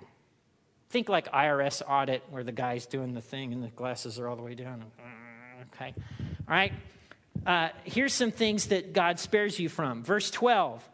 Think 0.91 1.09
like 1.09 1.31
IRS 1.33 1.83
audit, 1.87 2.23
where 2.31 2.45
the 2.45 2.53
guy's 2.53 2.87
doing 2.87 3.13
the 3.13 3.21
thing 3.21 3.53
and 3.53 3.63
the 3.63 3.69
glasses 3.69 4.19
are 4.19 4.29
all 4.29 4.37
the 4.37 4.43
way 4.43 4.55
down. 4.55 4.85
Okay, 5.75 5.95
all 5.97 6.55
right. 6.55 6.73
Uh, 7.45 7.69
here's 7.85 8.13
some 8.13 8.31
things 8.31 8.67
that 8.67 8.93
God 8.93 9.19
spares 9.19 9.59
you 9.59 9.69
from. 9.69 10.03
Verse 10.03 10.31
12 10.31 10.89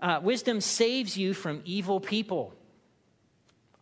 uh, 0.00 0.20
Wisdom 0.22 0.60
saves 0.60 1.16
you 1.16 1.34
from 1.34 1.62
evil 1.64 2.00
people. 2.00 2.54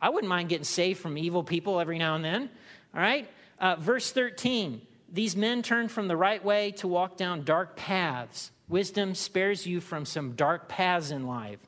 I 0.00 0.10
wouldn't 0.10 0.28
mind 0.28 0.48
getting 0.48 0.64
saved 0.64 1.00
from 1.00 1.18
evil 1.18 1.42
people 1.42 1.80
every 1.80 1.98
now 1.98 2.14
and 2.14 2.24
then. 2.24 2.50
All 2.94 3.00
right. 3.00 3.28
Uh, 3.58 3.76
verse 3.76 4.10
13 4.12 4.80
These 5.10 5.36
men 5.36 5.62
turn 5.62 5.88
from 5.88 6.08
the 6.08 6.16
right 6.16 6.44
way 6.44 6.72
to 6.72 6.88
walk 6.88 7.16
down 7.16 7.44
dark 7.44 7.76
paths. 7.76 8.50
Wisdom 8.68 9.14
spares 9.14 9.66
you 9.66 9.80
from 9.80 10.04
some 10.04 10.32
dark 10.32 10.68
paths 10.68 11.10
in 11.10 11.26
life. 11.26 11.60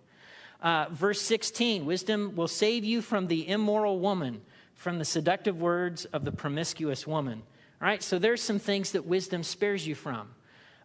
Uh, 0.63 0.87
verse 0.91 1.21
16 1.23 1.87
Wisdom 1.87 2.37
will 2.37 2.49
save 2.49 2.85
you 2.85 3.01
from 3.01 3.29
the 3.29 3.49
immoral 3.49 3.99
woman, 3.99 4.43
from 4.75 4.99
the 4.99 5.05
seductive 5.05 5.61
words 5.61 6.05
of 6.07 6.25
the 6.25 6.33
promiscuous 6.33 7.07
woman. 7.07 7.43
All 7.81 7.89
right, 7.89 8.03
so 8.03 8.19
there's 8.19 8.43
some 8.43 8.59
things 8.59 8.93
that 8.93 9.07
wisdom 9.07 9.43
spares 9.43 9.87
you 9.87 9.95
from. 9.95 10.29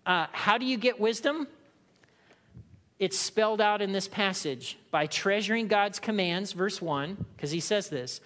Uh, 0.06 0.28
how 0.32 0.58
do 0.58 0.66
you 0.66 0.78
get 0.78 1.00
wisdom? 1.00 1.48
It's 3.00 3.20
spelled 3.20 3.60
out 3.60 3.82
in 3.82 3.92
this 3.92 4.08
passage 4.08 4.78
by 4.92 5.08
treasuring 5.08 5.68
God's 5.68 6.00
commands, 6.00 6.54
verse 6.54 6.82
1, 6.82 7.26
because 7.36 7.52
he 7.52 7.60
says 7.60 7.90
this 7.90 8.22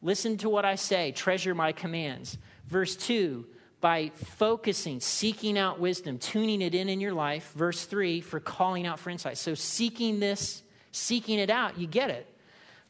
Listen 0.00 0.38
to 0.38 0.48
what 0.48 0.64
I 0.64 0.76
say, 0.76 1.12
treasure 1.12 1.54
my 1.54 1.72
commands. 1.72 2.38
Verse 2.66 2.96
2, 2.96 3.44
by 3.80 4.10
focusing, 4.14 5.00
seeking 5.00 5.56
out 5.56 5.78
wisdom, 5.78 6.18
tuning 6.18 6.62
it 6.62 6.74
in 6.74 6.88
in 6.88 7.00
your 7.00 7.12
life. 7.12 7.52
Verse 7.54 7.84
3, 7.84 8.20
for 8.20 8.40
calling 8.40 8.86
out 8.86 8.98
for 8.98 9.10
insight. 9.10 9.38
So, 9.38 9.54
seeking 9.54 10.20
this, 10.20 10.62
seeking 10.92 11.38
it 11.38 11.50
out, 11.50 11.78
you 11.78 11.86
get 11.86 12.10
it. 12.10 12.26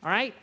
All 0.02 0.10
right? 0.10 0.34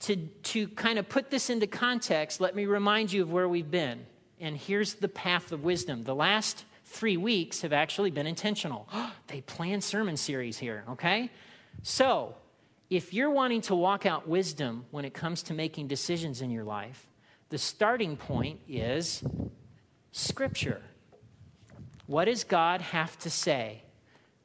To, 0.00 0.16
to 0.16 0.68
kind 0.68 0.98
of 0.98 1.08
put 1.08 1.30
this 1.30 1.48
into 1.48 1.68
context, 1.68 2.40
let 2.40 2.56
me 2.56 2.66
remind 2.66 3.12
you 3.12 3.22
of 3.22 3.30
where 3.30 3.48
we've 3.48 3.70
been. 3.70 4.04
And 4.40 4.56
here's 4.56 4.94
the 4.94 5.08
path 5.08 5.52
of 5.52 5.62
wisdom. 5.62 6.02
The 6.02 6.14
last 6.14 6.64
three 6.86 7.16
weeks 7.16 7.60
have 7.62 7.72
actually 7.72 8.10
been 8.10 8.26
intentional. 8.26 8.88
they 9.28 9.42
planned 9.42 9.84
sermon 9.84 10.16
series 10.16 10.58
here, 10.58 10.84
okay? 10.90 11.30
So, 11.82 12.34
if 12.90 13.14
you're 13.14 13.30
wanting 13.30 13.62
to 13.62 13.74
walk 13.74 14.04
out 14.04 14.28
wisdom 14.28 14.84
when 14.90 15.04
it 15.04 15.14
comes 15.14 15.44
to 15.44 15.54
making 15.54 15.88
decisions 15.88 16.42
in 16.42 16.50
your 16.50 16.64
life, 16.64 17.08
the 17.52 17.58
starting 17.58 18.16
point 18.16 18.60
is 18.66 19.22
Scripture. 20.10 20.80
What 22.06 22.24
does 22.24 22.44
God 22.44 22.80
have 22.80 23.18
to 23.18 23.30
say 23.30 23.82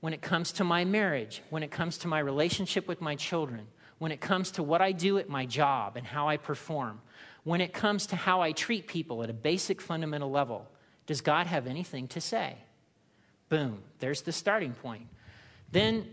when 0.02 0.12
it 0.12 0.22
comes 0.22 0.52
to 0.52 0.66
my 0.66 0.84
marriage, 0.84 1.42
when 1.50 1.64
it 1.64 1.72
comes 1.72 2.00
to 2.00 2.10
my 2.10 2.20
relationship 2.20 2.86
with 2.86 3.00
my 3.00 3.16
children, 3.16 3.66
when 4.00 4.12
it 4.12 4.20
comes 4.20 4.52
to 4.52 4.62
what 4.62 4.82
I 4.82 4.92
do 4.92 5.20
at 5.20 5.30
my 5.30 5.46
job 5.46 5.96
and 5.96 6.06
how 6.06 6.28
I 6.28 6.36
perform, 6.36 7.00
when 7.46 7.62
it 7.62 7.72
comes 7.72 8.08
to 8.08 8.18
how 8.18 8.42
I 8.42 8.52
treat 8.52 8.88
people 8.88 9.24
at 9.24 9.30
a 9.30 9.34
basic 9.34 9.80
fundamental 9.80 10.30
level, 10.30 10.70
does 11.06 11.22
God 11.22 11.48
have 11.48 11.66
anything 11.66 12.10
to 12.10 12.20
say? 12.20 12.58
Boom, 13.48 13.84
there's 14.00 14.24
the 14.24 14.34
starting 14.34 14.74
point. 14.74 15.08
Then 15.72 16.10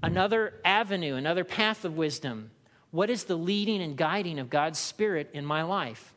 another 0.00 0.54
avenue, 0.64 1.16
another 1.16 1.42
path 1.42 1.84
of 1.84 1.96
wisdom. 1.96 2.52
What 2.92 3.10
is 3.10 3.24
the 3.24 3.36
leading 3.36 3.82
and 3.82 3.96
guiding 3.96 4.38
of 4.38 4.48
God's 4.48 4.78
Spirit 4.78 5.30
in 5.32 5.44
my 5.44 5.64
life? 5.64 6.14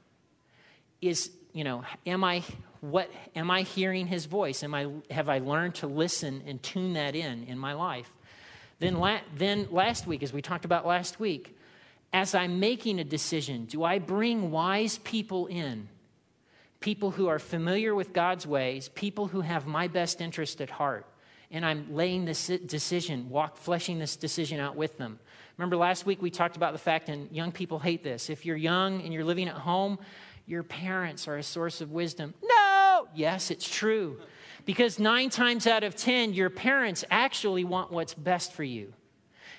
Is, 1.03 1.31
you 1.51 1.63
know, 1.63 1.83
am 2.05 2.23
I 2.23 2.43
what 2.79 3.09
am 3.35 3.51
I 3.51 3.61
hearing 3.61 4.07
his 4.07 4.25
voice? 4.25 4.63
Am 4.63 4.73
I 4.73 4.87
have 5.11 5.29
I 5.29 5.39
learned 5.39 5.75
to 5.75 5.87
listen 5.87 6.43
and 6.47 6.61
tune 6.63 6.93
that 6.93 7.15
in 7.15 7.43
in 7.43 7.57
my 7.57 7.73
life? 7.73 8.11
Then, 8.79 8.97
la- 8.97 9.21
then 9.37 9.67
last 9.71 10.07
week, 10.07 10.23
as 10.23 10.33
we 10.33 10.41
talked 10.41 10.65
about 10.65 10.85
last 10.85 11.19
week, 11.19 11.57
as 12.11 12.35
I'm 12.35 12.59
making 12.59 12.99
a 12.99 13.03
decision, 13.03 13.65
do 13.65 13.83
I 13.83 13.99
bring 13.99 14.51
wise 14.51 14.97
people 14.97 15.47
in? 15.47 15.87
People 16.79 17.11
who 17.11 17.27
are 17.27 17.39
familiar 17.39 17.95
with 17.95 18.11
God's 18.11 18.45
ways, 18.45 18.89
people 18.89 19.27
who 19.27 19.41
have 19.41 19.65
my 19.65 19.87
best 19.87 20.19
interest 20.19 20.59
at 20.59 20.69
heart. 20.69 21.05
And 21.49 21.65
I'm 21.65 21.93
laying 21.93 22.25
this 22.25 22.47
decision, 22.47 23.29
walk, 23.29 23.57
fleshing 23.57 23.99
this 23.99 24.15
decision 24.15 24.59
out 24.59 24.75
with 24.75 24.97
them. 24.97 25.19
Remember 25.57 25.77
last 25.77 26.05
week 26.05 26.21
we 26.21 26.31
talked 26.31 26.57
about 26.57 26.73
the 26.73 26.79
fact, 26.79 27.09
and 27.09 27.31
young 27.31 27.51
people 27.51 27.79
hate 27.79 28.03
this. 28.03 28.29
If 28.29 28.45
you're 28.45 28.57
young 28.57 29.01
and 29.01 29.13
you're 29.13 29.23
living 29.23 29.47
at 29.47 29.55
home, 29.55 29.99
your 30.45 30.63
parents 30.63 31.27
are 31.27 31.37
a 31.37 31.43
source 31.43 31.81
of 31.81 31.91
wisdom. 31.91 32.33
No! 32.43 33.07
Yes, 33.15 33.51
it's 33.51 33.69
true. 33.69 34.19
Because 34.65 34.99
nine 34.99 35.29
times 35.29 35.67
out 35.67 35.83
of 35.83 35.95
10, 35.95 36.33
your 36.33 36.49
parents 36.49 37.03
actually 37.11 37.63
want 37.63 37.91
what's 37.91 38.13
best 38.13 38.53
for 38.53 38.63
you. 38.63 38.93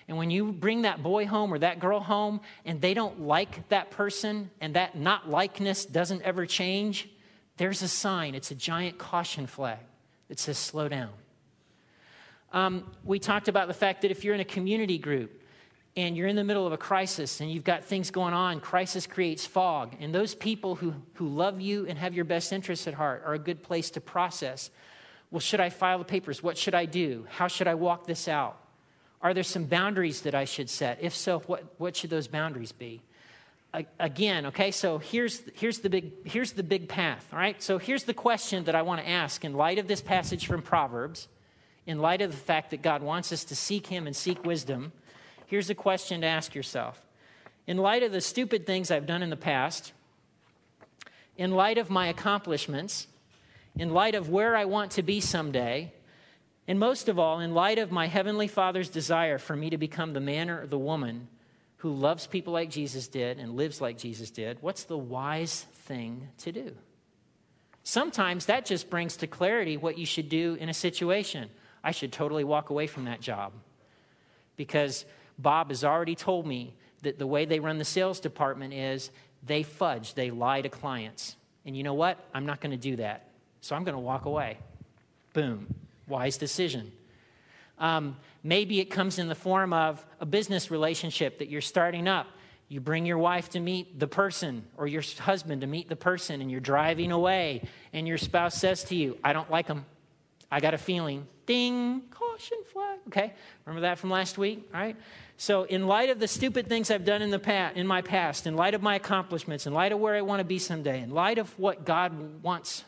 And 0.08 0.18
when 0.18 0.30
you 0.30 0.52
bring 0.52 0.82
that 0.82 1.02
boy 1.02 1.26
home 1.26 1.52
or 1.52 1.58
that 1.58 1.78
girl 1.78 2.00
home 2.00 2.40
and 2.64 2.80
they 2.80 2.92
don't 2.92 3.22
like 3.22 3.68
that 3.70 3.90
person 3.90 4.50
and 4.60 4.74
that 4.74 4.96
not 4.96 5.30
likeness 5.30 5.86
doesn't 5.86 6.22
ever 6.22 6.44
change, 6.44 7.08
there's 7.56 7.82
a 7.82 7.88
sign. 7.88 8.34
It's 8.34 8.50
a 8.50 8.54
giant 8.54 8.98
caution 8.98 9.46
flag 9.46 9.78
that 10.28 10.38
says, 10.38 10.58
slow 10.58 10.88
down. 10.88 11.10
Um, 12.52 12.90
we 13.02 13.18
talked 13.18 13.48
about 13.48 13.68
the 13.68 13.74
fact 13.74 14.02
that 14.02 14.10
if 14.10 14.24
you're 14.24 14.34
in 14.34 14.40
a 14.40 14.44
community 14.44 14.98
group 14.98 15.42
and 15.96 16.16
you're 16.16 16.28
in 16.28 16.36
the 16.36 16.44
middle 16.44 16.66
of 16.66 16.72
a 16.72 16.78
crisis 16.78 17.40
and 17.40 17.50
you've 17.50 17.64
got 17.64 17.84
things 17.84 18.10
going 18.10 18.34
on, 18.34 18.60
crisis 18.60 19.06
creates 19.06 19.46
fog. 19.46 19.94
And 20.00 20.14
those 20.14 20.34
people 20.34 20.74
who, 20.74 20.94
who 21.14 21.28
love 21.28 21.60
you 21.60 21.86
and 21.86 21.98
have 21.98 22.14
your 22.14 22.24
best 22.24 22.52
interests 22.52 22.86
at 22.88 22.94
heart 22.94 23.22
are 23.24 23.34
a 23.34 23.38
good 23.38 23.62
place 23.62 23.90
to 23.90 24.00
process 24.00 24.70
well, 25.34 25.40
should 25.40 25.58
I 25.58 25.68
file 25.68 25.98
the 25.98 26.04
papers? 26.04 26.44
What 26.44 26.56
should 26.56 26.76
I 26.76 26.84
do? 26.84 27.26
How 27.28 27.48
should 27.48 27.66
I 27.66 27.74
walk 27.74 28.06
this 28.06 28.28
out? 28.28 28.56
Are 29.20 29.34
there 29.34 29.42
some 29.42 29.64
boundaries 29.64 30.20
that 30.20 30.32
I 30.32 30.44
should 30.44 30.70
set? 30.70 30.98
If 31.02 31.12
so, 31.12 31.40
what, 31.40 31.64
what 31.78 31.96
should 31.96 32.10
those 32.10 32.28
boundaries 32.28 32.70
be? 32.70 33.02
again, 33.98 34.46
okay, 34.46 34.70
so 34.70 34.98
here's, 34.98 35.42
here's, 35.54 35.80
the 35.80 35.90
big, 35.90 36.12
here's 36.24 36.52
the 36.52 36.62
big 36.62 36.88
path, 36.88 37.26
all 37.32 37.38
right? 37.40 37.60
So 37.60 37.78
here's 37.78 38.04
the 38.04 38.14
question 38.14 38.62
that 38.66 38.76
I 38.76 38.82
want 38.82 39.00
to 39.00 39.08
ask 39.08 39.44
in 39.44 39.54
light 39.54 39.80
of 39.80 39.88
this 39.88 40.00
passage 40.00 40.46
from 40.46 40.62
Proverbs, 40.62 41.26
in 41.84 41.98
light 41.98 42.22
of 42.22 42.30
the 42.30 42.36
fact 42.36 42.70
that 42.70 42.82
God 42.82 43.02
wants 43.02 43.32
us 43.32 43.42
to 43.46 43.56
seek 43.56 43.88
Him 43.88 44.06
and 44.06 44.14
seek 44.14 44.44
wisdom. 44.44 44.92
Here's 45.54 45.70
a 45.70 45.74
question 45.76 46.22
to 46.22 46.26
ask 46.26 46.56
yourself. 46.56 47.00
In 47.68 47.76
light 47.76 48.02
of 48.02 48.10
the 48.10 48.20
stupid 48.20 48.66
things 48.66 48.90
I've 48.90 49.06
done 49.06 49.22
in 49.22 49.30
the 49.30 49.36
past, 49.36 49.92
in 51.36 51.52
light 51.52 51.78
of 51.78 51.90
my 51.90 52.08
accomplishments, 52.08 53.06
in 53.76 53.94
light 53.94 54.16
of 54.16 54.28
where 54.28 54.56
I 54.56 54.64
want 54.64 54.90
to 54.90 55.04
be 55.04 55.20
someday, 55.20 55.92
and 56.66 56.80
most 56.80 57.08
of 57.08 57.20
all, 57.20 57.38
in 57.38 57.54
light 57.54 57.78
of 57.78 57.92
my 57.92 58.08
Heavenly 58.08 58.48
Father's 58.48 58.88
desire 58.88 59.38
for 59.38 59.54
me 59.54 59.70
to 59.70 59.78
become 59.78 60.12
the 60.12 60.18
man 60.18 60.50
or 60.50 60.66
the 60.66 60.76
woman 60.76 61.28
who 61.76 61.92
loves 61.92 62.26
people 62.26 62.52
like 62.52 62.68
Jesus 62.68 63.06
did 63.06 63.38
and 63.38 63.54
lives 63.54 63.80
like 63.80 63.96
Jesus 63.96 64.32
did, 64.32 64.60
what's 64.60 64.82
the 64.82 64.98
wise 64.98 65.66
thing 65.84 66.30
to 66.38 66.50
do? 66.50 66.74
Sometimes 67.84 68.46
that 68.46 68.66
just 68.66 68.90
brings 68.90 69.18
to 69.18 69.28
clarity 69.28 69.76
what 69.76 69.98
you 69.98 70.04
should 70.04 70.28
do 70.28 70.56
in 70.58 70.68
a 70.68 70.74
situation. 70.74 71.48
I 71.84 71.92
should 71.92 72.12
totally 72.12 72.42
walk 72.42 72.70
away 72.70 72.88
from 72.88 73.04
that 73.04 73.20
job 73.20 73.52
because 74.56 75.04
Bob 75.38 75.70
has 75.70 75.84
already 75.84 76.14
told 76.14 76.46
me 76.46 76.74
that 77.02 77.18
the 77.18 77.26
way 77.26 77.44
they 77.44 77.60
run 77.60 77.78
the 77.78 77.84
sales 77.84 78.20
department 78.20 78.72
is 78.72 79.10
they 79.46 79.62
fudge, 79.62 80.14
they 80.14 80.30
lie 80.30 80.62
to 80.62 80.68
clients. 80.68 81.36
And 81.66 81.76
you 81.76 81.82
know 81.82 81.94
what? 81.94 82.18
I'm 82.34 82.46
not 82.46 82.60
going 82.60 82.72
to 82.72 82.76
do 82.76 82.96
that. 82.96 83.28
So 83.60 83.74
I'm 83.74 83.84
going 83.84 83.94
to 83.94 84.00
walk 84.00 84.24
away. 84.26 84.58
Boom. 85.32 85.74
Wise 86.06 86.36
decision. 86.36 86.92
Um, 87.78 88.16
maybe 88.42 88.80
it 88.80 88.86
comes 88.86 89.18
in 89.18 89.28
the 89.28 89.34
form 89.34 89.72
of 89.72 90.04
a 90.20 90.26
business 90.26 90.70
relationship 90.70 91.38
that 91.38 91.48
you're 91.48 91.60
starting 91.60 92.06
up. 92.06 92.26
You 92.68 92.80
bring 92.80 93.04
your 93.06 93.18
wife 93.18 93.50
to 93.50 93.60
meet 93.60 93.98
the 93.98 94.06
person 94.06 94.64
or 94.76 94.86
your 94.86 95.02
husband 95.20 95.60
to 95.60 95.66
meet 95.66 95.88
the 95.88 95.96
person, 95.96 96.40
and 96.40 96.50
you're 96.50 96.60
driving 96.60 97.12
away, 97.12 97.62
and 97.92 98.08
your 98.08 98.18
spouse 98.18 98.54
says 98.54 98.84
to 98.84 98.94
you, 98.94 99.18
I 99.22 99.32
don't 99.32 99.50
like 99.50 99.66
them. 99.66 99.84
I 100.54 100.60
got 100.60 100.72
a 100.72 100.78
feeling. 100.78 101.26
Ding, 101.46 102.02
caution 102.12 102.58
flag. 102.72 103.00
Okay, 103.08 103.32
remember 103.66 103.88
that 103.88 103.98
from 103.98 104.10
last 104.10 104.38
week? 104.38 104.70
All 104.72 104.80
right. 104.80 104.96
So, 105.36 105.64
in 105.64 105.88
light 105.88 106.10
of 106.10 106.20
the 106.20 106.28
stupid 106.28 106.68
things 106.68 106.92
I've 106.92 107.04
done 107.04 107.22
in, 107.22 107.30
the 107.30 107.40
past, 107.40 107.76
in 107.76 107.88
my 107.88 108.02
past, 108.02 108.46
in 108.46 108.54
light 108.54 108.74
of 108.74 108.80
my 108.80 108.94
accomplishments, 108.94 109.66
in 109.66 109.74
light 109.74 109.90
of 109.90 109.98
where 109.98 110.14
I 110.14 110.22
want 110.22 110.38
to 110.38 110.44
be 110.44 110.60
someday, 110.60 111.00
in 111.00 111.10
light 111.10 111.38
of 111.38 111.58
what 111.58 111.84
God 111.84 112.44
wants 112.44 112.84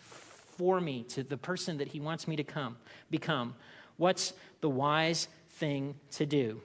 for 0.57 0.81
me 0.81 1.03
to 1.09 1.25
the 1.25 1.37
person 1.37 1.79
that 1.79 1.89
He 1.89 1.99
wants 1.99 2.29
me 2.29 2.37
to 2.37 2.45
come, 2.45 2.77
become? 3.11 3.57
What's 3.97 4.33
the 4.61 4.71
wise 4.71 5.27
thing 5.55 5.97
to 6.13 6.25
do? 6.25 6.61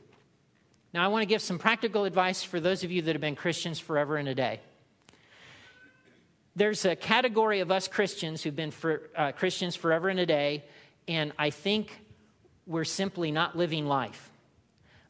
Now, 0.94 1.04
I 1.04 1.08
want 1.08 1.24
to 1.24 1.26
give 1.28 1.42
some 1.42 1.58
practical 1.58 2.06
advice 2.06 2.44
for 2.44 2.60
those 2.60 2.84
of 2.84 2.92
you 2.92 3.02
that 3.02 3.16
have 3.16 3.22
been 3.22 3.36
Christians 3.36 3.80
forever 3.80 4.18
and 4.18 4.30
a 4.30 4.36
day. 4.36 4.60
There's 6.56 6.86
a 6.86 6.96
category 6.96 7.62
of 7.62 7.72
us 7.72 7.88
Christians 7.88 8.44
who've 8.44 8.56
been 8.56 8.70
for, 8.70 9.10
uh, 9.16 9.32
Christians 9.32 9.76
forever 9.76 10.08
and 10.08 10.20
a 10.20 10.28
day, 10.28 10.64
and 11.08 11.34
I 11.38 11.50
think 11.50 12.02
we're 12.68 12.84
simply 12.84 13.32
not 13.32 13.58
living 13.58 13.86
life. 13.86 14.32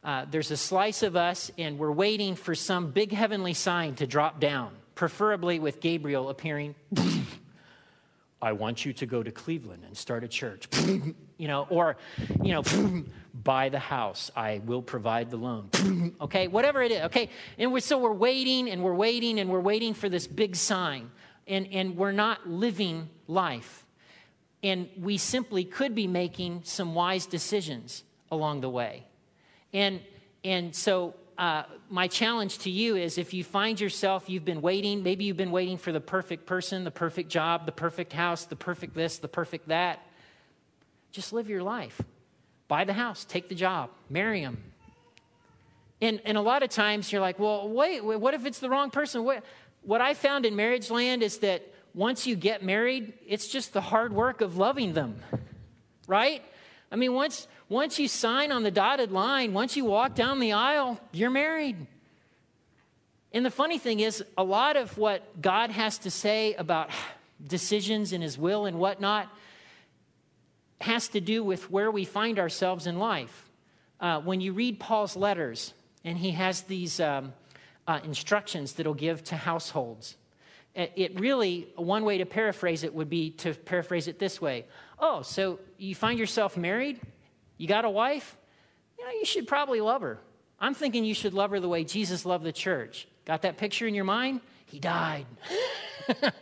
Uh, 0.04 0.26
there's 0.30 0.50
a 0.50 0.56
slice 0.56 1.02
of 1.02 1.14
us, 1.14 1.50
and 1.58 1.78
we're 1.78 1.92
waiting 1.92 2.34
for 2.34 2.54
some 2.54 2.90
big 2.90 3.12
heavenly 3.12 3.54
sign 3.54 3.94
to 3.96 4.06
drop 4.06 4.40
down 4.40 4.72
preferably 4.94 5.58
with 5.58 5.80
Gabriel 5.80 6.28
appearing. 6.28 6.74
I 8.40 8.52
want 8.52 8.84
you 8.84 8.92
to 8.94 9.06
go 9.06 9.22
to 9.22 9.30
Cleveland 9.30 9.84
and 9.86 9.96
start 9.96 10.24
a 10.24 10.28
church. 10.28 10.68
you 11.38 11.48
know, 11.48 11.66
or, 11.70 11.96
you 12.42 12.52
know, 12.52 12.62
buy 13.34 13.68
the 13.68 13.78
house. 13.78 14.32
I 14.34 14.60
will 14.64 14.82
provide 14.82 15.30
the 15.30 15.36
loan. 15.36 16.14
okay, 16.20 16.48
whatever 16.48 16.82
it 16.82 16.90
is. 16.90 17.02
Okay, 17.02 17.30
and 17.56 17.72
we're, 17.72 17.80
so 17.80 17.98
we're 17.98 18.12
waiting 18.12 18.68
and 18.68 18.82
we're 18.82 18.94
waiting 18.94 19.38
and 19.38 19.48
we're 19.48 19.60
waiting 19.60 19.94
for 19.94 20.08
this 20.08 20.26
big 20.26 20.56
sign. 20.56 21.10
And, 21.46 21.68
and 21.72 21.96
we're 21.96 22.12
not 22.12 22.48
living 22.48 23.08
life. 23.26 23.86
And 24.62 24.88
we 24.96 25.16
simply 25.18 25.64
could 25.64 25.94
be 25.94 26.06
making 26.06 26.62
some 26.64 26.94
wise 26.94 27.26
decisions 27.26 28.04
along 28.30 28.60
the 28.60 28.70
way. 28.70 29.04
And, 29.72 30.00
and 30.44 30.74
so 30.74 31.14
uh, 31.38 31.64
my 31.88 32.08
challenge 32.08 32.58
to 32.58 32.70
you 32.70 32.96
is 32.96 33.18
if 33.18 33.34
you 33.34 33.42
find 33.42 33.80
yourself, 33.80 34.28
you've 34.28 34.44
been 34.44 34.62
waiting, 34.62 35.02
maybe 35.02 35.24
you've 35.24 35.36
been 35.36 35.50
waiting 35.50 35.78
for 35.78 35.90
the 35.90 36.00
perfect 36.00 36.46
person, 36.46 36.84
the 36.84 36.90
perfect 36.90 37.30
job, 37.30 37.66
the 37.66 37.72
perfect 37.72 38.12
house, 38.12 38.44
the 38.44 38.56
perfect 38.56 38.94
this, 38.94 39.18
the 39.18 39.28
perfect 39.28 39.68
that, 39.68 40.06
just 41.10 41.32
live 41.32 41.48
your 41.48 41.62
life. 41.62 42.00
Buy 42.68 42.84
the 42.84 42.92
house, 42.92 43.24
take 43.24 43.48
the 43.48 43.54
job, 43.54 43.90
marry 44.08 44.40
him. 44.40 44.62
And, 46.00 46.20
and 46.24 46.36
a 46.36 46.40
lot 46.40 46.62
of 46.62 46.70
times 46.70 47.12
you're 47.12 47.20
like, 47.20 47.38
well, 47.38 47.68
wait, 47.68 48.02
what 48.04 48.34
if 48.34 48.46
it's 48.46 48.58
the 48.58 48.70
wrong 48.70 48.90
person? 48.90 49.24
What, 49.24 49.44
what 49.82 50.00
I 50.00 50.14
found 50.14 50.46
in 50.46 50.56
marriage 50.56 50.90
land 50.90 51.22
is 51.22 51.38
that 51.38 51.62
once 51.94 52.26
you 52.26 52.36
get 52.36 52.62
married, 52.62 53.12
it's 53.26 53.48
just 53.48 53.72
the 53.72 53.80
hard 53.80 54.12
work 54.12 54.40
of 54.40 54.56
loving 54.56 54.92
them, 54.92 55.16
right? 56.06 56.42
I 56.90 56.96
mean, 56.96 57.14
once, 57.14 57.46
once 57.68 57.98
you 57.98 58.08
sign 58.08 58.52
on 58.52 58.62
the 58.62 58.70
dotted 58.70 59.12
line, 59.12 59.52
once 59.52 59.76
you 59.76 59.84
walk 59.84 60.14
down 60.14 60.40
the 60.40 60.52
aisle, 60.52 61.00
you're 61.12 61.30
married. 61.30 61.86
And 63.32 63.44
the 63.46 63.50
funny 63.50 63.78
thing 63.78 64.00
is, 64.00 64.22
a 64.36 64.44
lot 64.44 64.76
of 64.76 64.96
what 64.98 65.40
God 65.40 65.70
has 65.70 65.98
to 65.98 66.10
say 66.10 66.54
about 66.54 66.90
decisions 67.46 68.12
and 68.12 68.22
His 68.22 68.36
will 68.36 68.66
and 68.66 68.78
whatnot 68.78 69.28
has 70.82 71.08
to 71.08 71.20
do 71.20 71.42
with 71.42 71.70
where 71.70 71.90
we 71.90 72.04
find 72.04 72.38
ourselves 72.38 72.86
in 72.86 72.98
life. 72.98 73.50
Uh, 74.00 74.20
when 74.20 74.40
you 74.40 74.52
read 74.52 74.80
Paul's 74.80 75.16
letters, 75.16 75.72
and 76.04 76.18
he 76.18 76.32
has 76.32 76.62
these 76.62 77.00
um, 77.00 77.32
uh, 77.86 78.00
instructions 78.04 78.72
that 78.74 78.86
he'll 78.86 78.94
give 78.94 79.22
to 79.24 79.36
households, 79.36 80.16
it 80.74 81.20
really, 81.20 81.68
one 81.76 82.04
way 82.04 82.18
to 82.18 82.26
paraphrase 82.26 82.82
it 82.82 82.94
would 82.94 83.10
be 83.10 83.30
to 83.30 83.52
paraphrase 83.52 84.08
it 84.08 84.18
this 84.18 84.40
way 84.40 84.64
Oh, 84.98 85.22
so 85.22 85.58
you 85.78 85.96
find 85.96 86.18
yourself 86.18 86.56
married? 86.56 87.00
You 87.58 87.66
got 87.66 87.84
a 87.84 87.90
wife? 87.90 88.36
You 88.96 89.04
know, 89.04 89.10
you 89.10 89.24
should 89.24 89.48
probably 89.48 89.80
love 89.80 90.00
her. 90.02 90.18
I'm 90.60 90.74
thinking 90.74 91.04
you 91.04 91.14
should 91.14 91.34
love 91.34 91.50
her 91.50 91.58
the 91.58 91.68
way 91.68 91.82
Jesus 91.82 92.24
loved 92.24 92.44
the 92.44 92.52
church. 92.52 93.08
Got 93.24 93.42
that 93.42 93.56
picture 93.56 93.88
in 93.88 93.94
your 93.96 94.04
mind? 94.04 94.40
He 94.66 94.78
died. 94.78 95.26